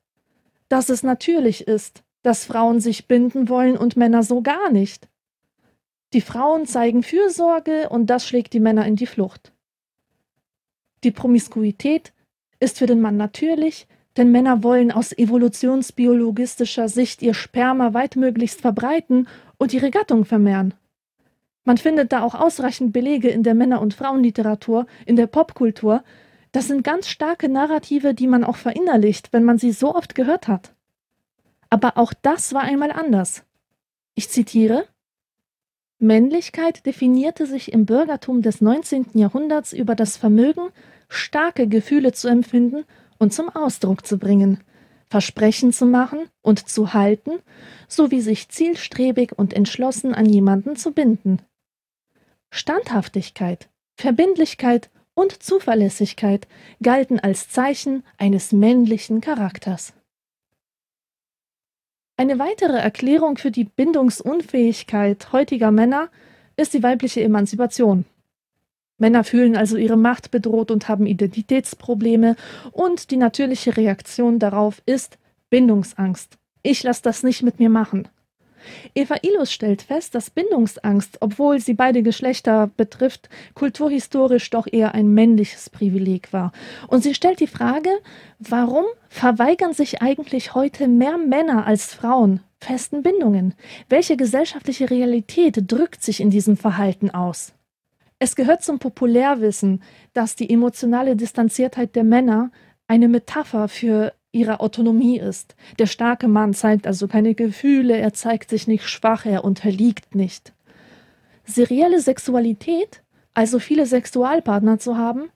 dass 0.67 0.89
es 0.89 1.03
natürlich 1.03 1.67
ist, 1.67 2.03
dass 2.21 2.45
Frauen 2.45 2.79
sich 2.79 3.07
binden 3.07 3.49
wollen 3.49 3.77
und 3.77 3.97
Männer 3.97 4.23
so 4.23 4.41
gar 4.41 4.71
nicht. 4.71 5.07
Die 6.13 6.21
Frauen 6.21 6.65
zeigen 6.65 7.03
Fürsorge 7.03 7.89
und 7.89 8.07
das 8.07 8.27
schlägt 8.27 8.53
die 8.53 8.59
Männer 8.59 8.85
in 8.85 8.95
die 8.95 9.05
Flucht. 9.05 9.53
Die 11.03 11.11
Promiskuität 11.11 12.13
ist 12.59 12.79
für 12.79 12.87
den 12.87 12.99
Mann 12.99 13.15
natürlich, 13.15 13.87
denn 14.17 14.31
Männer 14.31 14.63
wollen 14.63 14.91
aus 14.91 15.17
evolutionsbiologistischer 15.17 16.89
Sicht 16.89 17.21
ihr 17.21 17.33
Sperma 17.33 17.93
weitmöglichst 17.93 18.59
verbreiten 18.59 19.27
und 19.57 19.73
ihre 19.73 19.91
Gattung 19.91 20.25
vermehren. 20.25 20.73
Man 21.63 21.77
findet 21.77 22.11
da 22.11 22.23
auch 22.23 22.35
ausreichend 22.35 22.91
Belege 22.91 23.29
in 23.29 23.43
der 23.43 23.53
Männer- 23.53 23.81
und 23.81 23.93
Frauenliteratur, 23.93 24.87
in 25.05 25.15
der 25.15 25.27
Popkultur. 25.27 26.03
Das 26.51 26.67
sind 26.67 26.83
ganz 26.83 27.07
starke 27.07 27.47
Narrative, 27.47 28.15
die 28.15 28.27
man 28.27 28.43
auch 28.43 28.55
verinnerlicht, 28.55 29.31
wenn 29.31 29.43
man 29.43 29.59
sie 29.59 29.71
so 29.71 29.93
oft 29.93 30.15
gehört 30.15 30.47
hat. 30.47 30.73
Aber 31.69 31.97
auch 31.97 32.13
das 32.13 32.53
war 32.53 32.61
einmal 32.61 32.91
anders. 32.91 33.43
Ich 34.15 34.29
zitiere 34.29 34.87
Männlichkeit 35.99 36.85
definierte 36.85 37.45
sich 37.45 37.73
im 37.73 37.85
Bürgertum 37.85 38.41
des 38.41 38.61
19. 38.61 39.07
Jahrhunderts 39.15 39.73
über 39.73 39.95
das 39.95 40.15
Vermögen, 40.15 40.69
starke 41.09 41.67
Gefühle 41.67 42.13
zu 42.13 42.29
empfinden 42.29 42.85
und 43.17 43.33
zum 43.33 43.49
Ausdruck 43.49 44.05
zu 44.05 44.17
bringen, 44.17 44.63
Versprechen 45.09 45.73
zu 45.73 45.85
machen 45.85 46.29
und 46.41 46.69
zu 46.69 46.93
halten, 46.93 47.39
sowie 47.89 48.21
sich 48.21 48.47
zielstrebig 48.47 49.37
und 49.37 49.53
entschlossen 49.53 50.15
an 50.15 50.25
jemanden 50.25 50.77
zu 50.77 50.93
binden. 50.93 51.41
Standhaftigkeit, 52.49 53.69
Verbindlichkeit 53.95 54.89
und 55.13 55.43
Zuverlässigkeit 55.43 56.47
galten 56.81 57.19
als 57.19 57.49
Zeichen 57.49 58.03
eines 58.17 58.53
männlichen 58.53 59.19
Charakters. 59.19 59.93
Eine 62.19 62.37
weitere 62.37 62.75
Erklärung 62.75 63.37
für 63.37 63.49
die 63.49 63.63
Bindungsunfähigkeit 63.63 65.31
heutiger 65.31 65.71
Männer 65.71 66.09
ist 66.57 66.73
die 66.73 66.83
weibliche 66.83 67.23
Emanzipation. 67.23 68.03
Männer 68.97 69.23
fühlen 69.23 69.55
also 69.55 69.77
ihre 69.77 69.95
Macht 69.95 70.29
bedroht 70.29 70.69
und 70.69 70.89
haben 70.89 71.05
Identitätsprobleme 71.05 72.35
und 72.73 73.11
die 73.11 73.15
natürliche 73.15 73.77
Reaktion 73.77 74.37
darauf 74.37 74.81
ist 74.85 75.17
Bindungsangst. 75.49 76.37
Ich 76.61 76.83
lasse 76.83 77.03
das 77.03 77.23
nicht 77.23 77.41
mit 77.41 77.57
mir 77.59 77.69
machen. 77.69 78.09
Eva 78.95 79.15
Ilus 79.21 79.51
stellt 79.51 79.81
fest, 79.81 80.15
dass 80.15 80.29
Bindungsangst, 80.29 81.17
obwohl 81.21 81.59
sie 81.59 81.73
beide 81.73 82.03
Geschlechter 82.03 82.69
betrifft, 82.75 83.29
kulturhistorisch 83.53 84.49
doch 84.49 84.67
eher 84.71 84.93
ein 84.93 85.13
männliches 85.13 85.69
Privileg 85.69 86.33
war. 86.33 86.51
Und 86.87 87.03
sie 87.03 87.13
stellt 87.13 87.39
die 87.39 87.47
Frage, 87.47 87.89
warum 88.39 88.85
verweigern 89.09 89.73
sich 89.73 90.01
eigentlich 90.01 90.55
heute 90.55 90.87
mehr 90.87 91.17
Männer 91.17 91.65
als 91.65 91.93
Frauen 91.93 92.41
festen 92.59 93.03
Bindungen? 93.03 93.53
Welche 93.87 94.17
gesellschaftliche 94.17 94.89
Realität 94.89 95.63
drückt 95.71 96.03
sich 96.03 96.19
in 96.19 96.29
diesem 96.29 96.57
Verhalten 96.57 97.09
aus? 97.09 97.53
Es 98.19 98.35
gehört 98.35 98.63
zum 98.63 98.79
Populärwissen, 98.79 99.81
dass 100.13 100.35
die 100.35 100.49
emotionale 100.49 101.15
Distanziertheit 101.15 101.95
der 101.95 102.03
Männer 102.03 102.51
eine 102.87 103.07
Metapher 103.07 103.69
für 103.69 104.13
ihrer 104.31 104.61
Autonomie 104.61 105.19
ist. 105.19 105.55
Der 105.79 105.87
starke 105.87 106.27
Mann 106.27 106.53
zeigt 106.53 106.85
also 106.85 107.07
keine 107.07 107.35
Gefühle, 107.35 107.97
er 107.97 108.13
zeigt 108.13 108.49
sich 108.49 108.67
nicht 108.67 108.87
schwach, 108.87 109.25
er 109.25 109.43
unterliegt 109.43 110.15
nicht. 110.15 110.53
Serielle 111.45 111.99
Sexualität, 111.99 113.01
also 113.33 113.59
viele 113.59 113.85
Sexualpartner 113.85 114.77
zu 114.77 114.97
haben, 114.97 115.31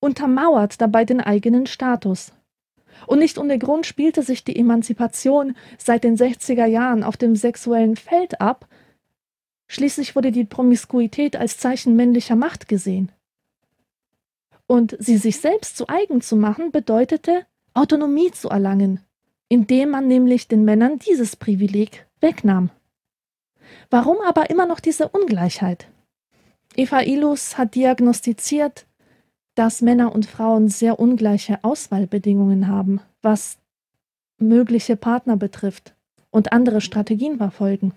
untermauert 0.00 0.80
dabei 0.80 1.04
den 1.04 1.20
eigenen 1.20 1.66
Status. 1.66 2.32
Und 3.06 3.20
nicht 3.20 3.38
ohne 3.38 3.58
Grund 3.58 3.86
spielte 3.86 4.22
sich 4.22 4.44
die 4.44 4.56
Emanzipation 4.56 5.56
seit 5.78 6.04
den 6.04 6.16
60er 6.16 6.66
Jahren 6.66 7.02
auf 7.02 7.16
dem 7.16 7.34
sexuellen 7.34 7.96
Feld 7.96 8.40
ab. 8.40 8.68
Schließlich 9.68 10.14
wurde 10.14 10.32
die 10.32 10.44
Promiskuität 10.44 11.36
als 11.36 11.56
Zeichen 11.56 11.96
männlicher 11.96 12.36
Macht 12.36 12.68
gesehen. 12.68 13.10
Und 14.66 14.96
sie 14.98 15.16
sich 15.16 15.40
selbst 15.40 15.76
zu 15.76 15.88
eigen 15.88 16.20
zu 16.20 16.36
machen, 16.36 16.70
bedeutete, 16.70 17.46
Autonomie 17.74 18.30
zu 18.30 18.48
erlangen, 18.48 19.00
indem 19.48 19.90
man 19.90 20.06
nämlich 20.08 20.48
den 20.48 20.64
Männern 20.64 20.98
dieses 20.98 21.36
Privileg 21.36 22.06
wegnahm. 22.20 22.70
Warum 23.90 24.18
aber 24.26 24.50
immer 24.50 24.66
noch 24.66 24.80
diese 24.80 25.08
Ungleichheit? 25.08 25.88
Eva 26.74 27.02
Ilus 27.02 27.58
hat 27.58 27.74
diagnostiziert, 27.74 28.86
dass 29.54 29.82
Männer 29.82 30.14
und 30.14 30.26
Frauen 30.26 30.68
sehr 30.68 30.98
ungleiche 30.98 31.62
Auswahlbedingungen 31.62 32.68
haben, 32.68 33.00
was 33.20 33.58
mögliche 34.38 34.96
Partner 34.96 35.36
betrifft 35.36 35.94
und 36.30 36.52
andere 36.52 36.80
Strategien 36.80 37.36
verfolgen. 37.36 37.92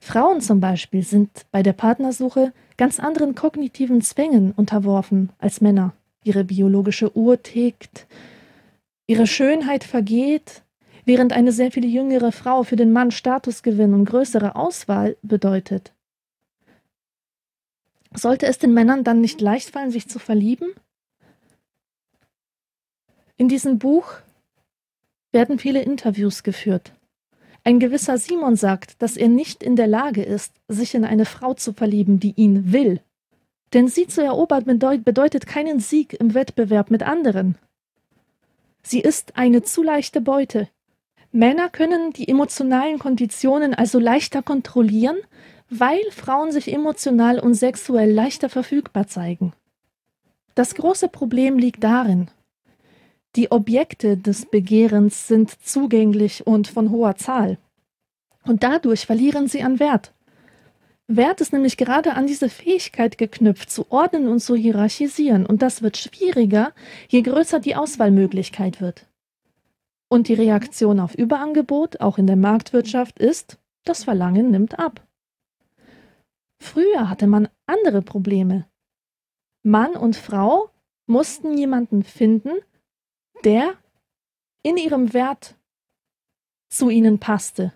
Frauen 0.00 0.40
zum 0.40 0.60
Beispiel 0.60 1.02
sind 1.02 1.46
bei 1.50 1.62
der 1.62 1.72
Partnersuche 1.72 2.52
ganz 2.76 3.00
anderen 3.00 3.34
kognitiven 3.34 4.00
Zwängen 4.00 4.52
unterworfen 4.52 5.30
als 5.38 5.60
Männer. 5.60 5.92
Ihre 6.24 6.44
biologische 6.44 7.14
Uhr 7.16 7.42
tickt, 7.42 8.06
ihre 9.08 9.26
Schönheit 9.26 9.82
vergeht, 9.82 10.62
während 11.04 11.32
eine 11.32 11.50
sehr 11.50 11.72
viel 11.72 11.86
jüngere 11.86 12.30
Frau 12.30 12.62
für 12.62 12.76
den 12.76 12.92
Mann 12.92 13.10
Statusgewinn 13.10 13.94
und 13.94 14.04
größere 14.04 14.54
Auswahl 14.54 15.16
bedeutet. 15.22 15.92
Sollte 18.14 18.46
es 18.46 18.58
den 18.58 18.74
Männern 18.74 19.04
dann 19.04 19.20
nicht 19.20 19.40
leicht 19.40 19.70
fallen, 19.70 19.90
sich 19.90 20.08
zu 20.08 20.18
verlieben? 20.18 20.68
In 23.36 23.48
diesem 23.48 23.78
Buch 23.78 24.12
werden 25.32 25.58
viele 25.58 25.82
Interviews 25.82 26.42
geführt. 26.42 26.92
Ein 27.64 27.80
gewisser 27.80 28.18
Simon 28.18 28.56
sagt, 28.56 29.00
dass 29.02 29.16
er 29.16 29.28
nicht 29.28 29.62
in 29.62 29.76
der 29.76 29.86
Lage 29.86 30.22
ist, 30.22 30.54
sich 30.68 30.94
in 30.94 31.04
eine 31.04 31.24
Frau 31.24 31.54
zu 31.54 31.72
verlieben, 31.72 32.20
die 32.20 32.32
ihn 32.32 32.72
will. 32.72 33.00
Denn 33.72 33.88
sie 33.88 34.06
zu 34.06 34.22
erobern 34.22 34.64
bedeutet 34.64 35.46
keinen 35.46 35.80
Sieg 35.80 36.14
im 36.14 36.34
Wettbewerb 36.34 36.90
mit 36.90 37.02
anderen. 37.02 37.56
Sie 38.82 39.00
ist 39.00 39.36
eine 39.36 39.62
zu 39.62 39.82
leichte 39.82 40.20
Beute. 40.20 40.68
Männer 41.30 41.68
können 41.68 42.12
die 42.12 42.28
emotionalen 42.28 42.98
Konditionen 42.98 43.74
also 43.74 43.98
leichter 43.98 44.42
kontrollieren, 44.42 45.18
weil 45.68 46.00
Frauen 46.10 46.52
sich 46.52 46.72
emotional 46.72 47.38
und 47.38 47.54
sexuell 47.54 48.10
leichter 48.10 48.48
verfügbar 48.48 49.06
zeigen. 49.06 49.52
Das 50.54 50.74
große 50.74 51.08
Problem 51.08 51.58
liegt 51.58 51.84
darin, 51.84 52.30
die 53.36 53.52
Objekte 53.52 54.16
des 54.16 54.46
Begehrens 54.46 55.28
sind 55.28 55.50
zugänglich 55.62 56.46
und 56.46 56.66
von 56.66 56.90
hoher 56.90 57.16
Zahl. 57.16 57.58
Und 58.44 58.62
dadurch 58.62 59.06
verlieren 59.06 59.46
sie 59.46 59.62
an 59.62 59.78
Wert. 59.78 60.14
Wert 61.10 61.40
ist 61.40 61.54
nämlich 61.54 61.78
gerade 61.78 62.14
an 62.14 62.26
diese 62.26 62.50
Fähigkeit 62.50 63.16
geknüpft, 63.16 63.70
zu 63.70 63.90
ordnen 63.90 64.28
und 64.28 64.40
zu 64.40 64.54
hierarchisieren. 64.54 65.46
Und 65.46 65.62
das 65.62 65.80
wird 65.80 65.96
schwieriger, 65.96 66.74
je 67.08 67.22
größer 67.22 67.60
die 67.60 67.76
Auswahlmöglichkeit 67.76 68.82
wird. 68.82 69.06
Und 70.10 70.28
die 70.28 70.34
Reaktion 70.34 71.00
auf 71.00 71.14
Überangebot, 71.14 72.00
auch 72.00 72.18
in 72.18 72.26
der 72.26 72.36
Marktwirtschaft, 72.36 73.18
ist, 73.18 73.58
das 73.84 74.04
Verlangen 74.04 74.50
nimmt 74.50 74.78
ab. 74.78 75.06
Früher 76.60 77.08
hatte 77.08 77.26
man 77.26 77.48
andere 77.66 78.02
Probleme. 78.02 78.66
Mann 79.62 79.96
und 79.96 80.14
Frau 80.14 80.70
mussten 81.06 81.56
jemanden 81.56 82.02
finden, 82.02 82.52
der 83.44 83.74
in 84.62 84.76
ihrem 84.76 85.14
Wert 85.14 85.56
zu 86.68 86.90
ihnen 86.90 87.18
passte. 87.18 87.72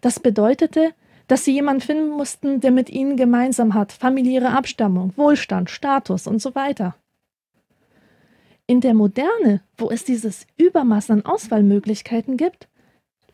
Das 0.00 0.18
bedeutete, 0.18 0.92
dass 1.26 1.44
sie 1.44 1.52
jemanden 1.52 1.80
finden 1.80 2.10
mussten, 2.10 2.60
der 2.60 2.70
mit 2.70 2.90
ihnen 2.90 3.16
gemeinsam 3.16 3.74
hat, 3.74 3.92
familiäre 3.92 4.50
Abstammung, 4.50 5.12
Wohlstand, 5.16 5.70
Status 5.70 6.26
und 6.26 6.40
so 6.40 6.54
weiter. 6.54 6.96
In 8.66 8.80
der 8.80 8.94
Moderne, 8.94 9.60
wo 9.76 9.90
es 9.90 10.04
dieses 10.04 10.46
Übermaß 10.56 11.10
an 11.10 11.24
Auswahlmöglichkeiten 11.24 12.36
gibt, 12.36 12.68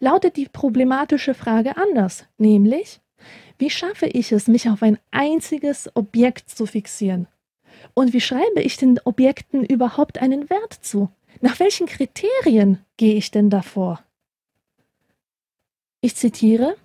lautet 0.01 0.37
die 0.37 0.49
problematische 0.49 1.35
Frage 1.35 1.77
anders, 1.77 2.27
nämlich, 2.39 3.01
wie 3.59 3.71
schaffe 3.71 4.07
ich 4.07 4.33
es, 4.33 4.49
mich 4.49 4.69
auf 4.69 4.83
ein 4.83 4.99
einziges 5.11 5.95
Objekt 5.95 6.51
zu 6.51 6.67
fixieren? 6.67 7.29
Und 7.95 8.13
wie 8.13 8.21
schreibe 8.21 8.61
ich 8.63 8.77
den 8.77 8.99
Objekten 9.05 9.65
überhaupt 9.65 10.21
einen 10.21 10.51
Wert 10.51 10.73
zu? 10.73 11.11
Nach 11.41 11.61
welchen 11.61 11.87
Kriterien 11.87 12.79
gehe 12.97 13.15
ich 13.15 13.31
denn 13.31 13.51
davor? 13.51 14.03
Ich 16.01 16.17
zitiere 16.17 16.77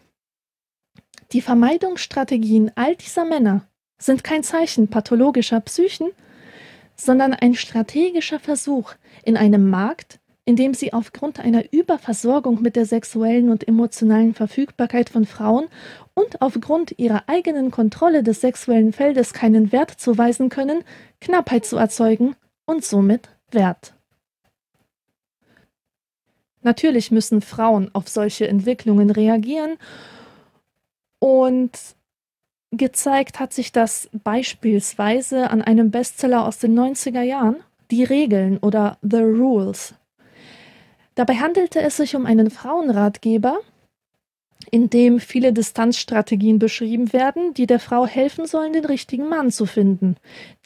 Die 1.31 1.41
Vermeidungsstrategien 1.41 2.71
all 2.75 2.95
dieser 2.95 3.25
Männer 3.25 3.67
sind 3.97 4.23
kein 4.23 4.43
Zeichen 4.43 4.88
pathologischer 4.88 5.59
Psychen, 5.61 6.11
sondern 6.95 7.33
ein 7.33 7.55
strategischer 7.55 8.39
Versuch, 8.39 8.93
in 9.23 9.38
einem 9.38 9.69
Markt, 9.69 10.19
in 10.45 10.55
dem 10.55 10.75
sie 10.75 10.93
aufgrund 10.93 11.39
einer 11.39 11.73
Überversorgung 11.73 12.61
mit 12.61 12.75
der 12.75 12.85
sexuellen 12.85 13.49
und 13.49 13.67
emotionalen 13.67 14.35
Verfügbarkeit 14.35 15.09
von 15.09 15.25
Frauen 15.25 15.65
und 16.13 16.41
aufgrund 16.41 16.97
ihrer 16.99 17.23
eigenen 17.27 17.71
Kontrolle 17.71 18.21
des 18.21 18.41
sexuellen 18.41 18.93
Feldes 18.93 19.33
keinen 19.33 19.71
Wert 19.71 19.91
zuweisen 19.91 20.49
können, 20.49 20.83
Knappheit 21.19 21.65
zu 21.65 21.77
erzeugen 21.77 22.35
und 22.65 22.85
somit 22.85 23.29
Wert. 23.51 23.95
Natürlich 26.61 27.11
müssen 27.11 27.41
Frauen 27.41 27.89
auf 27.93 28.07
solche 28.07 28.47
Entwicklungen 28.47 29.09
reagieren. 29.11 29.77
Und 31.19 31.71
gezeigt 32.71 33.39
hat 33.39 33.54
sich 33.54 33.71
das 33.71 34.10
beispielsweise 34.12 35.49
an 35.49 35.62
einem 35.62 35.91
Bestseller 35.91 36.45
aus 36.45 36.60
den 36.60 36.78
90er 36.78 37.21
Jahren, 37.21 37.58
Die 37.91 38.04
Regeln 38.04 38.58
oder 38.58 38.97
The 39.01 39.21
Rules. 39.21 39.93
Dabei 41.15 41.36
handelte 41.36 41.82
es 41.82 41.97
sich 41.97 42.15
um 42.15 42.25
einen 42.25 42.49
Frauenratgeber, 42.49 43.60
in 44.71 44.89
dem 44.89 45.19
viele 45.19 45.54
Distanzstrategien 45.54 46.60
beschrieben 46.60 47.13
werden, 47.13 47.54
die 47.54 47.67
der 47.67 47.80
Frau 47.80 48.06
helfen 48.06 48.45
sollen, 48.45 48.73
den 48.73 48.86
richtigen 48.86 49.30
Mann 49.30 49.51
zu 49.51 49.65
finden, 49.65 50.17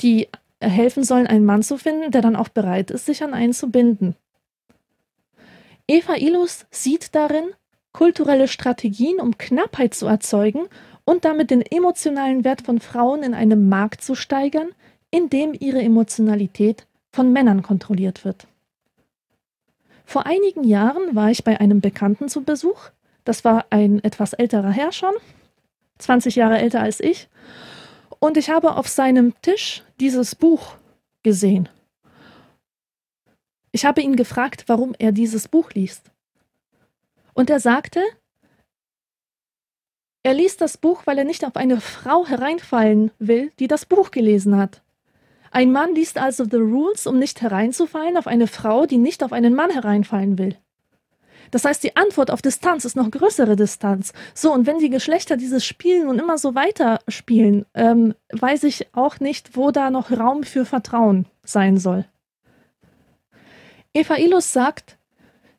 die 0.01 0.29
helfen 0.61 1.03
sollen, 1.03 1.27
einen 1.27 1.45
Mann 1.45 1.63
zu 1.63 1.77
finden, 1.77 2.11
der 2.11 2.21
dann 2.21 2.35
auch 2.35 2.49
bereit 2.49 2.91
ist, 2.91 3.05
sich 3.05 3.23
an 3.23 3.33
einen 3.33 3.53
zu 3.53 3.69
binden. 3.69 4.15
Eva 5.87 6.15
Ilus 6.15 6.65
sieht 6.71 7.15
darin 7.15 7.45
kulturelle 7.91 8.47
Strategien, 8.47 9.19
um 9.19 9.37
Knappheit 9.37 9.93
zu 9.93 10.05
erzeugen 10.05 10.67
und 11.05 11.25
damit 11.25 11.51
den 11.51 11.61
emotionalen 11.61 12.43
Wert 12.43 12.61
von 12.61 12.79
Frauen 12.79 13.23
in 13.23 13.33
einem 13.33 13.67
Markt 13.69 14.01
zu 14.01 14.15
steigern, 14.15 14.69
in 15.11 15.29
dem 15.29 15.55
ihre 15.59 15.81
Emotionalität 15.81 16.85
von 17.11 17.33
Männern 17.33 17.63
kontrolliert 17.63 18.25
wird. 18.25 18.47
Vor 20.05 20.25
einigen 20.25 20.63
Jahren 20.63 21.15
war 21.15 21.31
ich 21.31 21.43
bei 21.43 21.59
einem 21.59 21.81
Bekannten 21.81 22.29
zu 22.29 22.43
Besuch. 22.43 22.89
Das 23.25 23.43
war 23.43 23.65
ein 23.69 24.03
etwas 24.03 24.33
älterer 24.33 24.71
Herr 24.71 24.91
schon, 24.91 25.13
20 25.99 26.35
Jahre 26.35 26.57
älter 26.57 26.81
als 26.81 26.99
ich. 26.99 27.27
Und 28.19 28.37
ich 28.37 28.49
habe 28.49 28.75
auf 28.75 28.87
seinem 28.87 29.33
Tisch 29.41 29.83
dieses 29.99 30.35
Buch 30.35 30.75
gesehen. 31.23 31.69
Ich 33.71 33.85
habe 33.85 34.01
ihn 34.01 34.15
gefragt, 34.15 34.63
warum 34.67 34.95
er 34.97 35.11
dieses 35.11 35.47
Buch 35.47 35.71
liest. 35.73 36.09
Und 37.33 37.49
er 37.49 37.59
sagte, 37.59 38.01
er 40.23 40.33
liest 40.33 40.61
das 40.61 40.77
Buch, 40.77 41.03
weil 41.05 41.17
er 41.17 41.23
nicht 41.23 41.45
auf 41.45 41.55
eine 41.55 41.79
Frau 41.79 42.27
hereinfallen 42.27 43.11
will, 43.19 43.51
die 43.59 43.67
das 43.67 43.85
Buch 43.85 44.11
gelesen 44.11 44.57
hat. 44.57 44.81
Ein 45.51 45.71
Mann 45.71 45.95
liest 45.95 46.17
also 46.17 46.43
The 46.43 46.57
Rules, 46.57 47.07
um 47.07 47.17
nicht 47.17 47.41
hereinzufallen 47.41 48.17
auf 48.17 48.27
eine 48.27 48.47
Frau, 48.47 48.85
die 48.85 48.97
nicht 48.97 49.23
auf 49.23 49.33
einen 49.33 49.55
Mann 49.55 49.71
hereinfallen 49.71 50.37
will. 50.37 50.57
Das 51.51 51.65
heißt, 51.65 51.83
die 51.83 51.95
Antwort 51.95 52.29
auf 52.31 52.41
Distanz 52.41 52.85
ist 52.85 52.95
noch 52.95 53.09
größere 53.09 53.55
Distanz. 53.55 54.13
So, 54.35 54.53
und 54.53 54.67
wenn 54.67 54.77
die 54.77 54.89
Geschlechter 54.89 55.37
dieses 55.37 55.65
spielen 55.65 56.07
und 56.07 56.19
immer 56.19 56.37
so 56.37 56.53
weiter 56.53 56.99
spielen, 57.07 57.65
ähm, 57.73 58.13
weiß 58.31 58.63
ich 58.65 58.93
auch 58.93 59.19
nicht, 59.19 59.57
wo 59.57 59.71
da 59.71 59.89
noch 59.89 60.11
Raum 60.11 60.43
für 60.43 60.65
Vertrauen 60.65 61.25
sein 61.43 61.77
soll. 61.77 62.05
Eva 63.93 64.17
Ilus 64.17 64.53
sagt, 64.53 64.97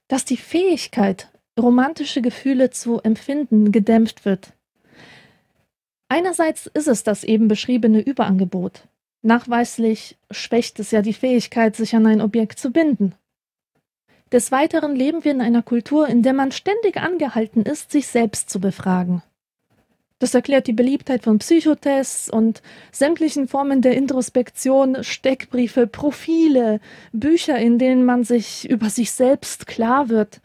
dass 0.06 0.24
die 0.24 0.36
Fähigkeit, 0.36 1.29
romantische 1.58 2.22
Gefühle 2.22 2.70
zu 2.70 3.00
empfinden, 3.00 3.72
gedämpft 3.72 4.24
wird. 4.24 4.52
Einerseits 6.08 6.66
ist 6.66 6.88
es 6.88 7.04
das 7.04 7.24
eben 7.24 7.48
beschriebene 7.48 8.00
Überangebot. 8.00 8.88
Nachweislich 9.22 10.18
schwächt 10.30 10.80
es 10.80 10.90
ja 10.90 11.02
die 11.02 11.12
Fähigkeit, 11.12 11.76
sich 11.76 11.94
an 11.94 12.06
ein 12.06 12.20
Objekt 12.20 12.58
zu 12.58 12.70
binden. 12.70 13.14
Des 14.32 14.52
Weiteren 14.52 14.94
leben 14.94 15.24
wir 15.24 15.32
in 15.32 15.40
einer 15.40 15.62
Kultur, 15.62 16.08
in 16.08 16.22
der 16.22 16.32
man 16.32 16.52
ständig 16.52 16.96
angehalten 16.96 17.62
ist, 17.62 17.90
sich 17.90 18.06
selbst 18.06 18.48
zu 18.48 18.60
befragen. 18.60 19.22
Das 20.20 20.34
erklärt 20.34 20.66
die 20.66 20.74
Beliebtheit 20.74 21.24
von 21.24 21.38
Psychotests 21.38 22.28
und 22.28 22.62
sämtlichen 22.92 23.48
Formen 23.48 23.80
der 23.80 23.96
Introspektion, 23.96 25.02
Steckbriefe, 25.02 25.86
Profile, 25.86 26.80
Bücher, 27.12 27.58
in 27.58 27.78
denen 27.78 28.04
man 28.04 28.22
sich 28.22 28.68
über 28.68 28.90
sich 28.90 29.12
selbst 29.12 29.66
klar 29.66 30.10
wird. 30.10 30.40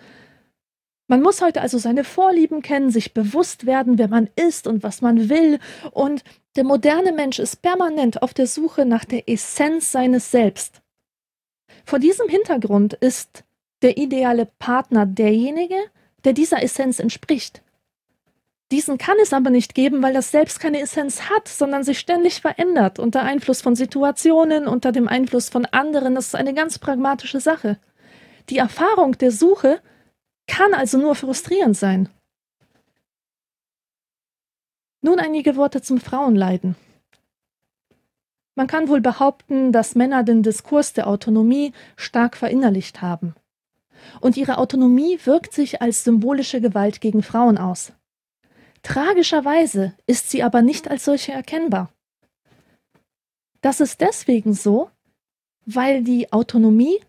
Man 1.08 1.22
muss 1.22 1.42
heute 1.42 1.62
also 1.62 1.78
seine 1.78 2.04
Vorlieben 2.04 2.62
kennen, 2.62 2.90
sich 2.90 3.14
bewusst 3.14 3.66
werden, 3.66 3.98
wer 3.98 4.08
man 4.08 4.30
ist 4.36 4.66
und 4.66 4.82
was 4.82 5.02
man 5.02 5.30
will, 5.30 5.60
und 5.92 6.24
der 6.56 6.64
moderne 6.64 7.12
Mensch 7.12 7.40
ist 7.40 7.62
permanent 7.62 8.22
auf 8.22 8.34
der 8.34 8.48
Suche 8.48 8.86
nach 8.86 9.06
der 9.06 9.30
Essenz 9.30 9.92
seines 9.92 10.32
Selbst. 10.32 10.82
Vor 11.86 12.00
diesem 12.00 12.28
Hintergrund 12.28 12.94
ist 12.94 13.44
der 13.82 13.98
ideale 13.98 14.48
Partner 14.58 15.06
derjenige, 15.06 15.76
der 16.24 16.34
dieser 16.34 16.64
Essenz 16.64 17.00
entspricht. 17.00 17.62
Diesen 18.72 18.98
kann 18.98 19.18
es 19.22 19.32
aber 19.32 19.52
nicht 19.52 19.76
geben, 19.76 20.02
weil 20.02 20.14
das 20.14 20.32
Selbst 20.32 20.60
keine 20.60 20.80
Essenz 20.80 21.30
hat, 21.30 21.48
sondern 21.48 21.84
sich 21.84 22.00
ständig 22.00 22.42
verändert 22.42 22.98
unter 22.98 23.22
Einfluss 23.22 23.62
von 23.62 23.76
Situationen, 23.76 24.68
unter 24.68 24.92
dem 24.92 25.08
Einfluss 25.08 25.50
von 25.50 25.66
anderen. 25.66 26.16
Das 26.16 26.28
ist 26.28 26.36
eine 26.36 26.56
ganz 26.56 26.80
pragmatische 26.80 27.40
Sache. 27.40 27.78
Die 28.50 28.58
Erfahrung 28.58 29.18
der 29.20 29.32
Suche 29.32 29.82
kann 30.48 30.74
also 30.74 30.98
nur 30.98 31.16
frustrierend 31.16 31.78
sein. 31.78 32.10
Nun 35.02 35.20
einige 35.20 35.56
Worte 35.56 35.82
zum 35.82 36.00
Frauenleiden. 36.00 36.76
Man 38.56 38.68
kann 38.68 38.88
wohl 38.88 39.02
behaupten, 39.02 39.72
dass 39.72 39.96
Männer 39.96 40.24
den 40.24 40.42
Diskurs 40.42 40.94
der 40.94 41.08
Autonomie 41.08 41.74
stark 41.98 42.38
verinnerlicht 42.38 43.02
haben. 43.02 43.36
Und 44.22 44.38
ihre 44.38 44.58
Autonomie 44.58 45.20
wirkt 45.26 45.54
sich 45.54 45.82
als 45.82 46.04
symbolische 46.04 46.62
Gewalt 46.62 47.02
gegen 47.02 47.22
Frauen 47.22 47.58
aus. 47.58 47.92
Tragischerweise 48.82 49.94
ist 50.06 50.30
sie 50.30 50.44
aber 50.44 50.62
nicht 50.62 50.90
als 50.90 51.06
solche 51.06 51.32
erkennbar. 51.34 51.92
Das 53.62 53.80
ist 53.80 54.00
deswegen 54.00 54.54
so, 54.54 54.90
weil 55.66 56.04
die 56.04 56.32
Autonomie 56.32 57.00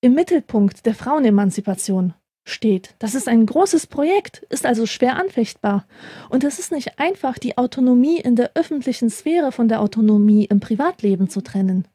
im 0.00 0.14
Mittelpunkt 0.14 0.86
der 0.86 0.94
Frauenemanzipation 0.94 2.14
steht. 2.48 2.94
Das 2.98 3.14
ist 3.14 3.28
ein 3.28 3.44
großes 3.44 3.88
Projekt, 3.88 4.46
ist 4.48 4.64
also 4.64 4.86
schwer 4.86 5.16
anfechtbar. 5.16 5.84
Und 6.30 6.44
es 6.44 6.58
ist 6.58 6.72
nicht 6.72 6.98
einfach, 6.98 7.38
die 7.38 7.58
Autonomie 7.58 8.18
in 8.18 8.36
der 8.36 8.52
öffentlichen 8.54 9.10
Sphäre 9.10 9.52
von 9.52 9.68
der 9.68 9.80
Autonomie 9.80 10.44
im 10.44 10.60
Privatleben 10.60 11.28
zu 11.28 11.42
trennen. 11.42 11.86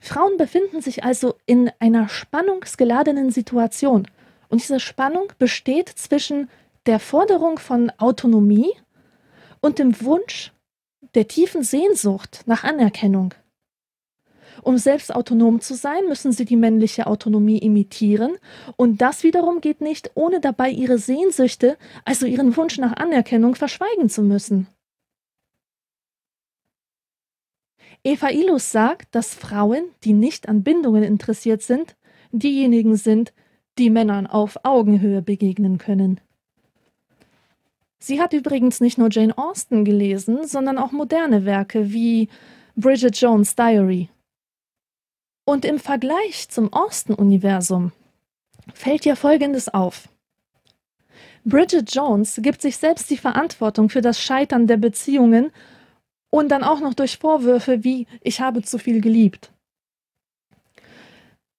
Frauen 0.00 0.36
befinden 0.36 0.80
sich 0.80 1.04
also 1.04 1.34
in 1.46 1.70
einer 1.78 2.08
spannungsgeladenen 2.08 3.30
Situation. 3.30 4.06
Und 4.48 4.62
diese 4.62 4.80
Spannung 4.80 5.32
besteht 5.38 5.88
zwischen 5.88 6.48
der 6.86 6.98
Forderung 6.98 7.58
von 7.58 7.90
Autonomie 7.98 8.72
und 9.60 9.78
dem 9.78 10.00
Wunsch 10.02 10.52
der 11.14 11.28
tiefen 11.28 11.62
Sehnsucht 11.62 12.42
nach 12.46 12.64
Anerkennung. 12.64 13.34
Um 14.62 14.78
selbst 14.78 15.14
autonom 15.14 15.60
zu 15.60 15.74
sein, 15.74 16.06
müssen 16.08 16.32
sie 16.32 16.44
die 16.44 16.56
männliche 16.56 17.06
Autonomie 17.06 17.58
imitieren, 17.58 18.36
und 18.76 19.00
das 19.00 19.22
wiederum 19.22 19.60
geht 19.60 19.80
nicht, 19.80 20.10
ohne 20.14 20.40
dabei 20.40 20.70
ihre 20.70 20.98
Sehnsüchte, 20.98 21.76
also 22.04 22.26
ihren 22.26 22.56
Wunsch 22.56 22.78
nach 22.78 22.96
Anerkennung, 22.96 23.54
verschweigen 23.54 24.08
zu 24.08 24.22
müssen. 24.22 24.66
Eva 28.04 28.30
Ilus 28.30 28.70
sagt, 28.70 29.14
dass 29.14 29.34
Frauen, 29.34 29.84
die 30.04 30.12
nicht 30.12 30.48
an 30.48 30.62
Bindungen 30.62 31.02
interessiert 31.02 31.62
sind, 31.62 31.96
diejenigen 32.30 32.96
sind, 32.96 33.32
die 33.78 33.90
Männern 33.90 34.26
auf 34.26 34.58
Augenhöhe 34.64 35.22
begegnen 35.22 35.78
können. 35.78 36.20
Sie 37.98 38.20
hat 38.20 38.32
übrigens 38.32 38.80
nicht 38.80 38.98
nur 38.98 39.08
Jane 39.10 39.36
Austen 39.36 39.84
gelesen, 39.84 40.46
sondern 40.46 40.78
auch 40.78 40.92
moderne 40.92 41.44
Werke 41.44 41.92
wie 41.92 42.28
Bridget 42.76 43.16
Jones' 43.20 43.56
Diary. 43.56 44.08
Und 45.48 45.64
im 45.64 45.78
Vergleich 45.78 46.50
zum 46.50 46.74
Austen-Universum 46.74 47.92
fällt 48.74 49.06
ihr 49.06 49.16
Folgendes 49.16 49.70
auf. 49.70 50.10
Bridget 51.42 51.90
Jones 51.94 52.40
gibt 52.42 52.60
sich 52.60 52.76
selbst 52.76 53.08
die 53.08 53.16
Verantwortung 53.16 53.88
für 53.88 54.02
das 54.02 54.20
Scheitern 54.20 54.66
der 54.66 54.76
Beziehungen 54.76 55.50
und 56.28 56.50
dann 56.50 56.62
auch 56.62 56.80
noch 56.80 56.92
durch 56.92 57.16
Vorwürfe 57.16 57.82
wie 57.82 58.06
ich 58.20 58.42
habe 58.42 58.60
zu 58.60 58.78
viel 58.78 59.00
geliebt. 59.00 59.50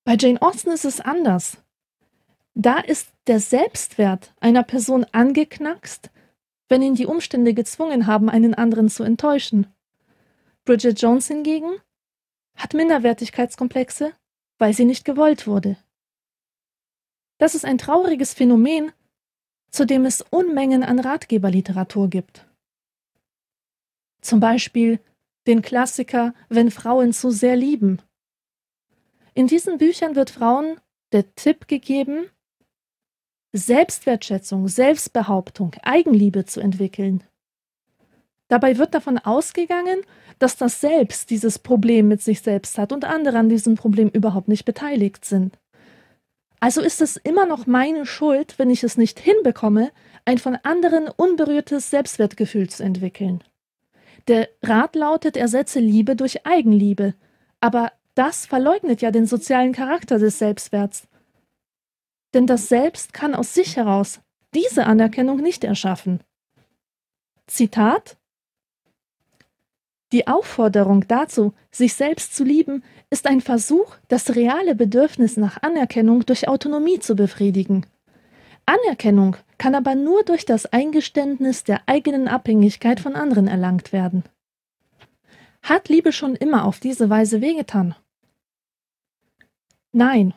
Bei 0.03 0.15
Jane 0.15 0.39
Austen 0.39 0.69
ist 0.69 0.85
es 0.85 1.01
anders. 1.01 1.57
Da 2.53 2.77
ist 2.77 3.09
der 3.25 3.39
Selbstwert 3.39 4.35
einer 4.39 4.61
Person 4.61 5.03
angeknackst, 5.13 6.11
wenn 6.67 6.83
ihn 6.83 6.93
die 6.93 7.07
Umstände 7.07 7.55
gezwungen 7.55 8.05
haben, 8.05 8.29
einen 8.29 8.53
anderen 8.53 8.89
zu 8.89 9.01
enttäuschen. 9.01 9.65
Bridget 10.63 11.01
Jones 11.01 11.27
hingegen 11.27 11.71
hat 12.59 12.73
Minderwertigkeitskomplexe, 12.73 14.13
weil 14.59 14.73
sie 14.73 14.85
nicht 14.85 15.05
gewollt 15.05 15.47
wurde. 15.47 15.77
Das 17.39 17.55
ist 17.55 17.65
ein 17.65 17.77
trauriges 17.77 18.33
Phänomen, 18.33 18.91
zu 19.71 19.85
dem 19.85 20.05
es 20.05 20.21
Unmengen 20.29 20.83
an 20.83 20.99
Ratgeberliteratur 20.99 22.09
gibt. 22.09 22.45
Zum 24.21 24.41
Beispiel 24.41 24.99
den 25.47 25.61
Klassiker 25.61 26.33
Wenn 26.49 26.69
Frauen 26.69 27.13
zu 27.13 27.31
sehr 27.31 27.55
lieben. 27.55 28.01
In 29.33 29.47
diesen 29.47 29.77
Büchern 29.77 30.15
wird 30.15 30.29
Frauen 30.29 30.81
der 31.13 31.33
Tipp 31.35 31.67
gegeben, 31.67 32.29
Selbstwertschätzung, 33.53 34.67
Selbstbehauptung, 34.67 35.75
Eigenliebe 35.81 36.45
zu 36.45 36.59
entwickeln. 36.59 37.23
Dabei 38.49 38.77
wird 38.77 38.93
davon 38.93 39.17
ausgegangen, 39.17 40.01
dass 40.37 40.57
das 40.57 40.81
Selbst 40.81 41.29
dieses 41.29 41.59
Problem 41.59 42.09
mit 42.09 42.21
sich 42.21 42.41
selbst 42.41 42.77
hat 42.77 42.91
und 42.91 43.05
andere 43.05 43.37
an 43.37 43.47
diesem 43.47 43.75
Problem 43.75 44.09
überhaupt 44.09 44.49
nicht 44.49 44.65
beteiligt 44.65 45.23
sind. 45.23 45.57
Also 46.59 46.81
ist 46.81 47.01
es 47.01 47.15
immer 47.15 47.45
noch 47.45 47.67
meine 47.67 48.05
Schuld, 48.05 48.59
wenn 48.59 48.69
ich 48.69 48.83
es 48.83 48.97
nicht 48.97 49.19
hinbekomme, 49.19 49.91
ein 50.25 50.37
von 50.37 50.57
anderen 50.63 51.07
unberührtes 51.07 51.89
Selbstwertgefühl 51.89 52.69
zu 52.69 52.83
entwickeln. 52.83 53.41
Der 54.27 54.49
Rat 54.61 54.95
lautet, 54.95 55.37
ersetze 55.37 55.79
Liebe 55.79 56.17
durch 56.17 56.45
Eigenliebe, 56.45 57.13
aber 57.61 57.93
das 58.15 58.45
verleugnet 58.45 59.01
ja 59.01 59.11
den 59.11 59.25
sozialen 59.25 59.71
Charakter 59.71 60.19
des 60.19 60.39
Selbstwerts 60.39 61.07
denn 62.33 62.47
das 62.47 62.67
Selbst 62.67 63.13
kann 63.13 63.35
aus 63.35 63.53
sich 63.53 63.77
heraus 63.77 64.21
diese 64.53 64.85
Anerkennung 64.85 65.37
nicht 65.37 65.63
erschaffen. 65.63 66.21
Zitat 67.47 68.17
Die 70.11 70.27
Aufforderung 70.27 71.07
dazu, 71.07 71.53
sich 71.71 71.93
selbst 71.93 72.35
zu 72.35 72.43
lieben, 72.43 72.83
ist 73.09 73.27
ein 73.27 73.41
Versuch, 73.41 73.95
das 74.07 74.35
reale 74.35 74.75
Bedürfnis 74.75 75.37
nach 75.37 75.61
Anerkennung 75.61 76.25
durch 76.25 76.47
Autonomie 76.47 76.99
zu 76.99 77.15
befriedigen. 77.15 77.85
Anerkennung 78.65 79.35
kann 79.57 79.75
aber 79.75 79.95
nur 79.95 80.23
durch 80.23 80.45
das 80.45 80.65
Eingeständnis 80.65 81.63
der 81.63 81.81
eigenen 81.87 82.27
Abhängigkeit 82.27 82.99
von 82.99 83.15
anderen 83.15 83.47
erlangt 83.47 83.93
werden. 83.93 84.23
Hat 85.61 85.89
Liebe 85.89 86.11
schon 86.11 86.35
immer 86.35 86.65
auf 86.65 86.79
diese 86.79 87.09
Weise 87.09 87.41
wehgetan? 87.41 87.95
Nein, 89.91 90.33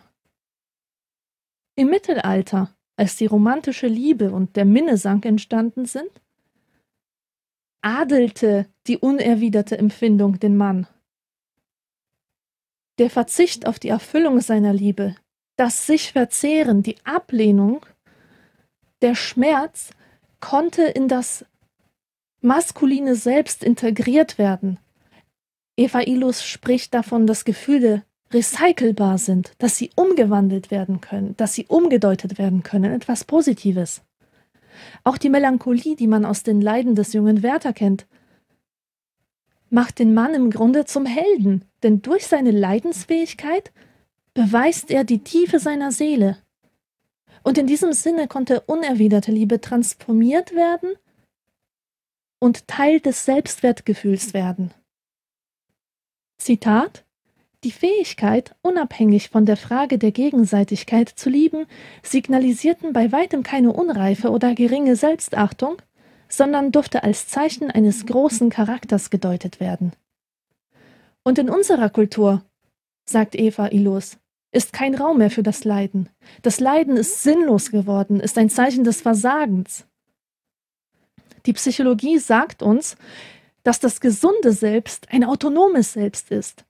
im 1.74 1.88
Mittelalter, 1.88 2.70
als 2.96 3.16
die 3.16 3.26
romantische 3.26 3.86
Liebe 3.86 4.30
und 4.30 4.56
der 4.56 4.66
Minnesank 4.66 5.24
entstanden 5.24 5.86
sind, 5.86 6.10
adelte 7.82 8.66
die 8.86 8.98
unerwiderte 8.98 9.76
Empfindung 9.76 10.40
den 10.40 10.56
Mann. 10.56 10.86
Der 12.98 13.10
Verzicht 13.10 13.66
auf 13.66 13.78
die 13.78 13.88
Erfüllung 13.88 14.40
seiner 14.40 14.72
Liebe, 14.72 15.16
das 15.56 15.86
sich 15.86 16.12
verzehren, 16.12 16.82
die 16.82 16.96
Ablehnung, 17.04 17.84
der 19.02 19.14
Schmerz 19.14 19.90
konnte 20.40 20.82
in 20.82 21.08
das 21.08 21.44
maskuline 22.40 23.14
Selbst 23.14 23.62
integriert 23.64 24.38
werden. 24.38 24.78
Eva 25.76 26.00
Ilus 26.00 26.44
spricht 26.44 26.94
davon, 26.94 27.26
dass 27.26 27.44
Gefühle 27.44 28.04
recycelbar 28.32 29.18
sind, 29.18 29.52
dass 29.58 29.76
sie 29.76 29.90
umgewandelt 29.94 30.70
werden 30.70 31.00
können, 31.00 31.36
dass 31.36 31.54
sie 31.54 31.66
umgedeutet 31.66 32.38
werden 32.38 32.62
können, 32.62 32.92
etwas 32.92 33.24
Positives. 33.24 34.02
Auch 35.04 35.18
die 35.18 35.30
Melancholie, 35.30 35.96
die 35.96 36.06
man 36.06 36.24
aus 36.24 36.42
den 36.42 36.60
Leiden 36.60 36.94
des 36.94 37.12
jungen 37.12 37.42
Werther 37.42 37.72
kennt, 37.72 38.06
macht 39.70 39.98
den 39.98 40.14
Mann 40.14 40.34
im 40.34 40.50
Grunde 40.50 40.84
zum 40.84 41.06
Helden, 41.06 41.64
denn 41.82 42.02
durch 42.02 42.26
seine 42.26 42.50
Leidensfähigkeit 42.50 43.72
beweist 44.34 44.90
er 44.90 45.04
die 45.04 45.24
Tiefe 45.24 45.58
seiner 45.58 45.92
Seele. 45.92 46.38
Und 47.42 47.58
in 47.58 47.66
diesem 47.66 47.92
Sinne 47.92 48.28
konnte 48.28 48.60
unerwiderte 48.60 49.32
Liebe 49.32 49.60
transformiert 49.60 50.54
werden 50.54 50.94
und 52.38 52.68
Teil 52.68 53.00
des 53.00 53.24
Selbstwertgefühls 53.24 54.34
werden. 54.34 54.72
Zitat 56.38 57.04
die 57.64 57.70
Fähigkeit, 57.70 58.54
unabhängig 58.62 59.28
von 59.28 59.46
der 59.46 59.56
Frage 59.56 59.98
der 59.98 60.10
Gegenseitigkeit 60.10 61.08
zu 61.08 61.30
lieben, 61.30 61.66
signalisierten 62.02 62.92
bei 62.92 63.12
weitem 63.12 63.42
keine 63.42 63.72
Unreife 63.72 64.30
oder 64.30 64.54
geringe 64.54 64.96
Selbstachtung, 64.96 65.80
sondern 66.28 66.72
durfte 66.72 67.04
als 67.04 67.28
Zeichen 67.28 67.70
eines 67.70 68.06
großen 68.06 68.50
Charakters 68.50 69.10
gedeutet 69.10 69.60
werden. 69.60 69.92
Und 71.22 71.38
in 71.38 71.50
unserer 71.50 71.88
Kultur, 71.88 72.44
sagt 73.04 73.36
Eva 73.36 73.68
Illos, 73.68 74.18
ist 74.50 74.72
kein 74.72 74.94
Raum 74.94 75.18
mehr 75.18 75.30
für 75.30 75.42
das 75.42 75.64
Leiden. 75.64 76.08
Das 76.42 76.58
Leiden 76.58 76.96
ist 76.96 77.22
sinnlos 77.22 77.70
geworden, 77.70 78.20
ist 78.20 78.36
ein 78.38 78.50
Zeichen 78.50 78.84
des 78.84 79.00
Versagens. 79.00 79.86
Die 81.46 81.52
Psychologie 81.52 82.18
sagt 82.18 82.62
uns, 82.62 82.96
dass 83.62 83.80
das 83.80 84.00
gesunde 84.00 84.52
Selbst 84.52 85.08
ein 85.10 85.24
autonomes 85.24 85.92
Selbst 85.92 86.30
ist, 86.30 86.64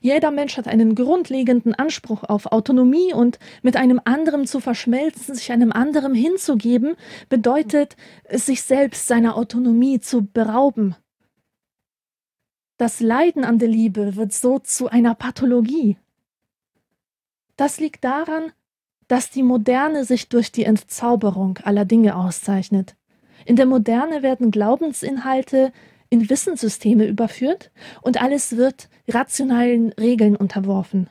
Jeder 0.00 0.30
Mensch 0.30 0.56
hat 0.56 0.68
einen 0.68 0.94
grundlegenden 0.94 1.74
Anspruch 1.74 2.24
auf 2.24 2.46
Autonomie 2.46 3.12
und 3.12 3.38
mit 3.62 3.76
einem 3.76 4.00
anderen 4.04 4.46
zu 4.46 4.60
verschmelzen, 4.60 5.34
sich 5.34 5.52
einem 5.52 5.72
anderen 5.72 6.14
hinzugeben, 6.14 6.96
bedeutet, 7.28 7.96
sich 8.30 8.62
selbst 8.62 9.06
seiner 9.06 9.36
Autonomie 9.36 10.00
zu 10.00 10.26
berauben. 10.26 10.96
Das 12.76 13.00
Leiden 13.00 13.44
an 13.44 13.58
der 13.58 13.68
Liebe 13.68 14.16
wird 14.16 14.32
so 14.32 14.58
zu 14.58 14.88
einer 14.88 15.14
Pathologie. 15.14 15.96
Das 17.56 17.78
liegt 17.78 18.04
daran, 18.04 18.52
dass 19.06 19.30
die 19.30 19.42
Moderne 19.42 20.04
sich 20.04 20.28
durch 20.28 20.50
die 20.50 20.64
Entzauberung 20.64 21.58
aller 21.62 21.84
Dinge 21.84 22.16
auszeichnet. 22.16 22.96
In 23.44 23.56
der 23.56 23.66
Moderne 23.66 24.22
werden 24.22 24.50
Glaubensinhalte 24.50 25.72
in 26.10 26.28
Wissenssysteme 26.30 27.06
überführt 27.06 27.70
und 28.02 28.20
alles 28.20 28.56
wird 28.56 28.88
rationalen 29.08 29.92
Regeln 29.92 30.36
unterworfen. 30.36 31.10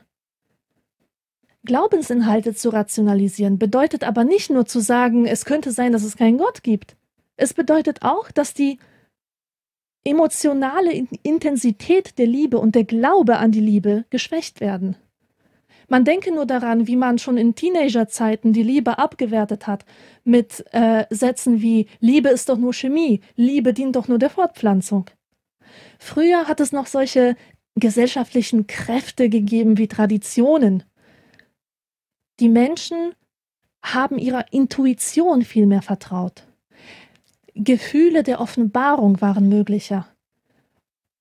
Glaubensinhalte 1.64 2.54
zu 2.54 2.68
rationalisieren 2.68 3.58
bedeutet 3.58 4.04
aber 4.04 4.24
nicht 4.24 4.50
nur 4.50 4.66
zu 4.66 4.80
sagen, 4.80 5.26
es 5.26 5.44
könnte 5.44 5.72
sein, 5.72 5.92
dass 5.92 6.04
es 6.04 6.16
keinen 6.16 6.38
Gott 6.38 6.62
gibt. 6.62 6.96
Es 7.36 7.54
bedeutet 7.54 8.02
auch, 8.02 8.30
dass 8.30 8.52
die 8.52 8.78
emotionale 10.04 10.92
Intensität 11.22 12.18
der 12.18 12.26
Liebe 12.26 12.58
und 12.58 12.74
der 12.74 12.84
Glaube 12.84 13.38
an 13.38 13.50
die 13.50 13.60
Liebe 13.60 14.04
geschwächt 14.10 14.60
werden. 14.60 14.96
Man 15.88 16.04
denke 16.04 16.32
nur 16.32 16.46
daran, 16.46 16.86
wie 16.86 16.96
man 16.96 17.18
schon 17.18 17.36
in 17.36 17.54
Teenagerzeiten 17.54 18.52
die 18.52 18.62
Liebe 18.62 18.98
abgewertet 18.98 19.66
hat 19.66 19.84
mit 20.24 20.64
äh, 20.72 21.04
Sätzen 21.10 21.60
wie 21.60 21.86
Liebe 22.00 22.28
ist 22.28 22.48
doch 22.48 22.56
nur 22.58 22.72
Chemie, 22.72 23.20
Liebe 23.36 23.72
dient 23.74 23.96
doch 23.96 24.08
nur 24.08 24.18
der 24.18 24.30
Fortpflanzung. 24.30 25.10
Früher 25.98 26.48
hat 26.48 26.60
es 26.60 26.72
noch 26.72 26.86
solche 26.86 27.36
gesellschaftlichen 27.74 28.66
Kräfte 28.66 29.28
gegeben 29.28 29.78
wie 29.78 29.88
Traditionen. 29.88 30.84
Die 32.40 32.48
Menschen 32.48 33.14
haben 33.82 34.18
ihrer 34.18 34.52
Intuition 34.52 35.42
viel 35.42 35.66
mehr 35.66 35.82
vertraut. 35.82 36.46
Gefühle 37.54 38.22
der 38.22 38.40
Offenbarung 38.40 39.20
waren 39.20 39.48
möglicher. 39.48 40.08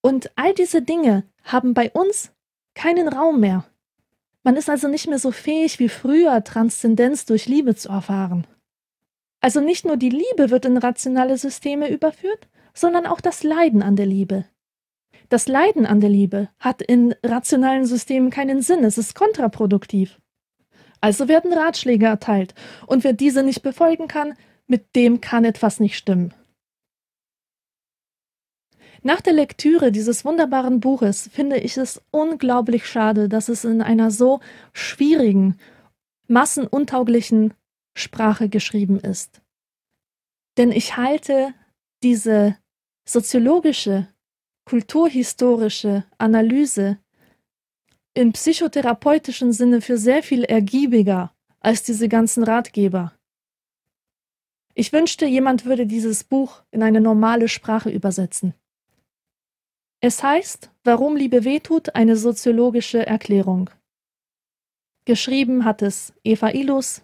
Und 0.02 0.32
all 0.36 0.54
diese 0.54 0.82
Dinge 0.82 1.23
haben 1.43 1.73
bei 1.73 1.91
uns 1.91 2.32
keinen 2.73 3.08
Raum 3.08 3.39
mehr. 3.39 3.65
Man 4.43 4.58
ist 4.58 4.69
also 4.69 4.88
nicht 4.88 5.08
mehr 5.08 5.19
so 5.19 5.32
fähig 5.32 5.79
wie 5.79 5.89
früher, 5.89 6.43
Transzendenz 6.43 7.25
durch 7.25 7.47
Liebe 7.47 7.75
zu 7.75 7.89
erfahren. 7.89 8.45
Also 9.39 9.62
nicht 9.62 9.86
nur 9.86 9.97
die 9.97 10.10
Liebe 10.10 10.49
wird 10.49 10.65
in 10.65 10.77
rationale 10.77 11.38
Systeme 11.38 11.89
überführt, 11.89 12.47
sondern 12.73 13.06
auch 13.06 13.21
das 13.21 13.43
Leiden 13.43 13.82
an 13.82 13.95
der 13.95 14.06
Liebe. 14.06 14.45
Das 15.29 15.47
Leiden 15.47 15.86
an 15.86 15.99
der 15.99 16.10
Liebe 16.10 16.49
hat 16.60 16.82
in 16.82 17.15
rationalen 17.23 17.86
Systemen 17.86 18.29
keinen 18.29 18.62
Sinn, 18.62 18.84
es 18.84 18.97
ist 18.97 19.15
kontraproduktiv. 19.15 20.19
Also 21.01 21.27
werden 21.27 21.51
Ratschläge 21.51 22.06
erteilt, 22.06 22.53
und 22.88 23.03
wer 23.03 23.13
diese 23.13 23.43
nicht 23.43 23.63
befolgen 23.63 24.08
kann, 24.08 24.36
mit 24.67 24.95
dem 24.95 25.21
kann 25.21 25.43
etwas 25.43 25.79
nicht 25.79 25.97
stimmen. 25.97 26.34
Nach 29.05 29.19
der 29.19 29.33
Lektüre 29.33 29.91
dieses 29.91 30.23
wunderbaren 30.23 30.79
Buches 30.79 31.29
finde 31.33 31.57
ich 31.57 31.77
es 31.77 32.01
unglaublich 32.11 32.87
schade, 32.87 33.27
dass 33.27 33.49
es 33.49 33.65
in 33.65 33.81
einer 33.81 34.11
so 34.11 34.39
schwierigen, 34.71 35.59
massenuntauglichen 36.27 37.53
Sprache 37.97 38.47
geschrieben 38.47 38.97
ist. 38.97 39.41
Denn 40.57 40.71
ich 40.71 40.95
halte 40.95 41.53
diese 42.01 42.57
soziologische, 43.05 44.07
kulturhistorische 44.65 46.05
Analyse 46.17 46.97
im 48.13 48.31
psychotherapeutischen 48.31 49.51
Sinne 49.51 49.81
für 49.81 49.97
sehr 49.97 50.23
viel 50.23 50.45
ergiebiger 50.45 51.33
als 51.59 51.83
diese 51.83 52.07
ganzen 52.07 52.43
Ratgeber. 52.43 53.13
Ich 54.75 54.93
wünschte, 54.93 55.25
jemand 55.25 55.65
würde 55.65 55.85
dieses 55.85 56.23
Buch 56.23 56.63
in 56.71 56.83
eine 56.83 57.01
normale 57.01 57.49
Sprache 57.49 57.89
übersetzen. 57.89 58.53
Es 60.05 60.21
heißt, 60.21 60.69
warum 60.83 61.15
Liebe 61.15 61.45
wehtut, 61.45 61.95
eine 61.95 62.17
soziologische 62.17 63.07
Erklärung. 63.07 63.69
Geschrieben 65.05 65.63
hat 65.63 65.81
es 65.81 66.11
Eva 66.25 66.49
Ilus. 66.49 67.03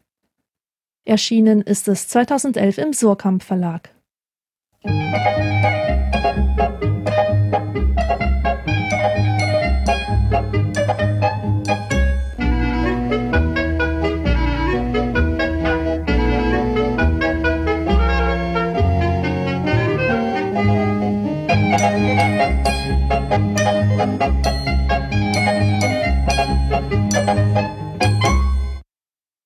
Erschienen 1.06 1.62
ist 1.62 1.88
es 1.88 2.10
2011 2.10 2.78
im 2.78 2.92
Surkamp 2.92 3.42
Verlag. 3.42 3.96
Thank 4.84 5.80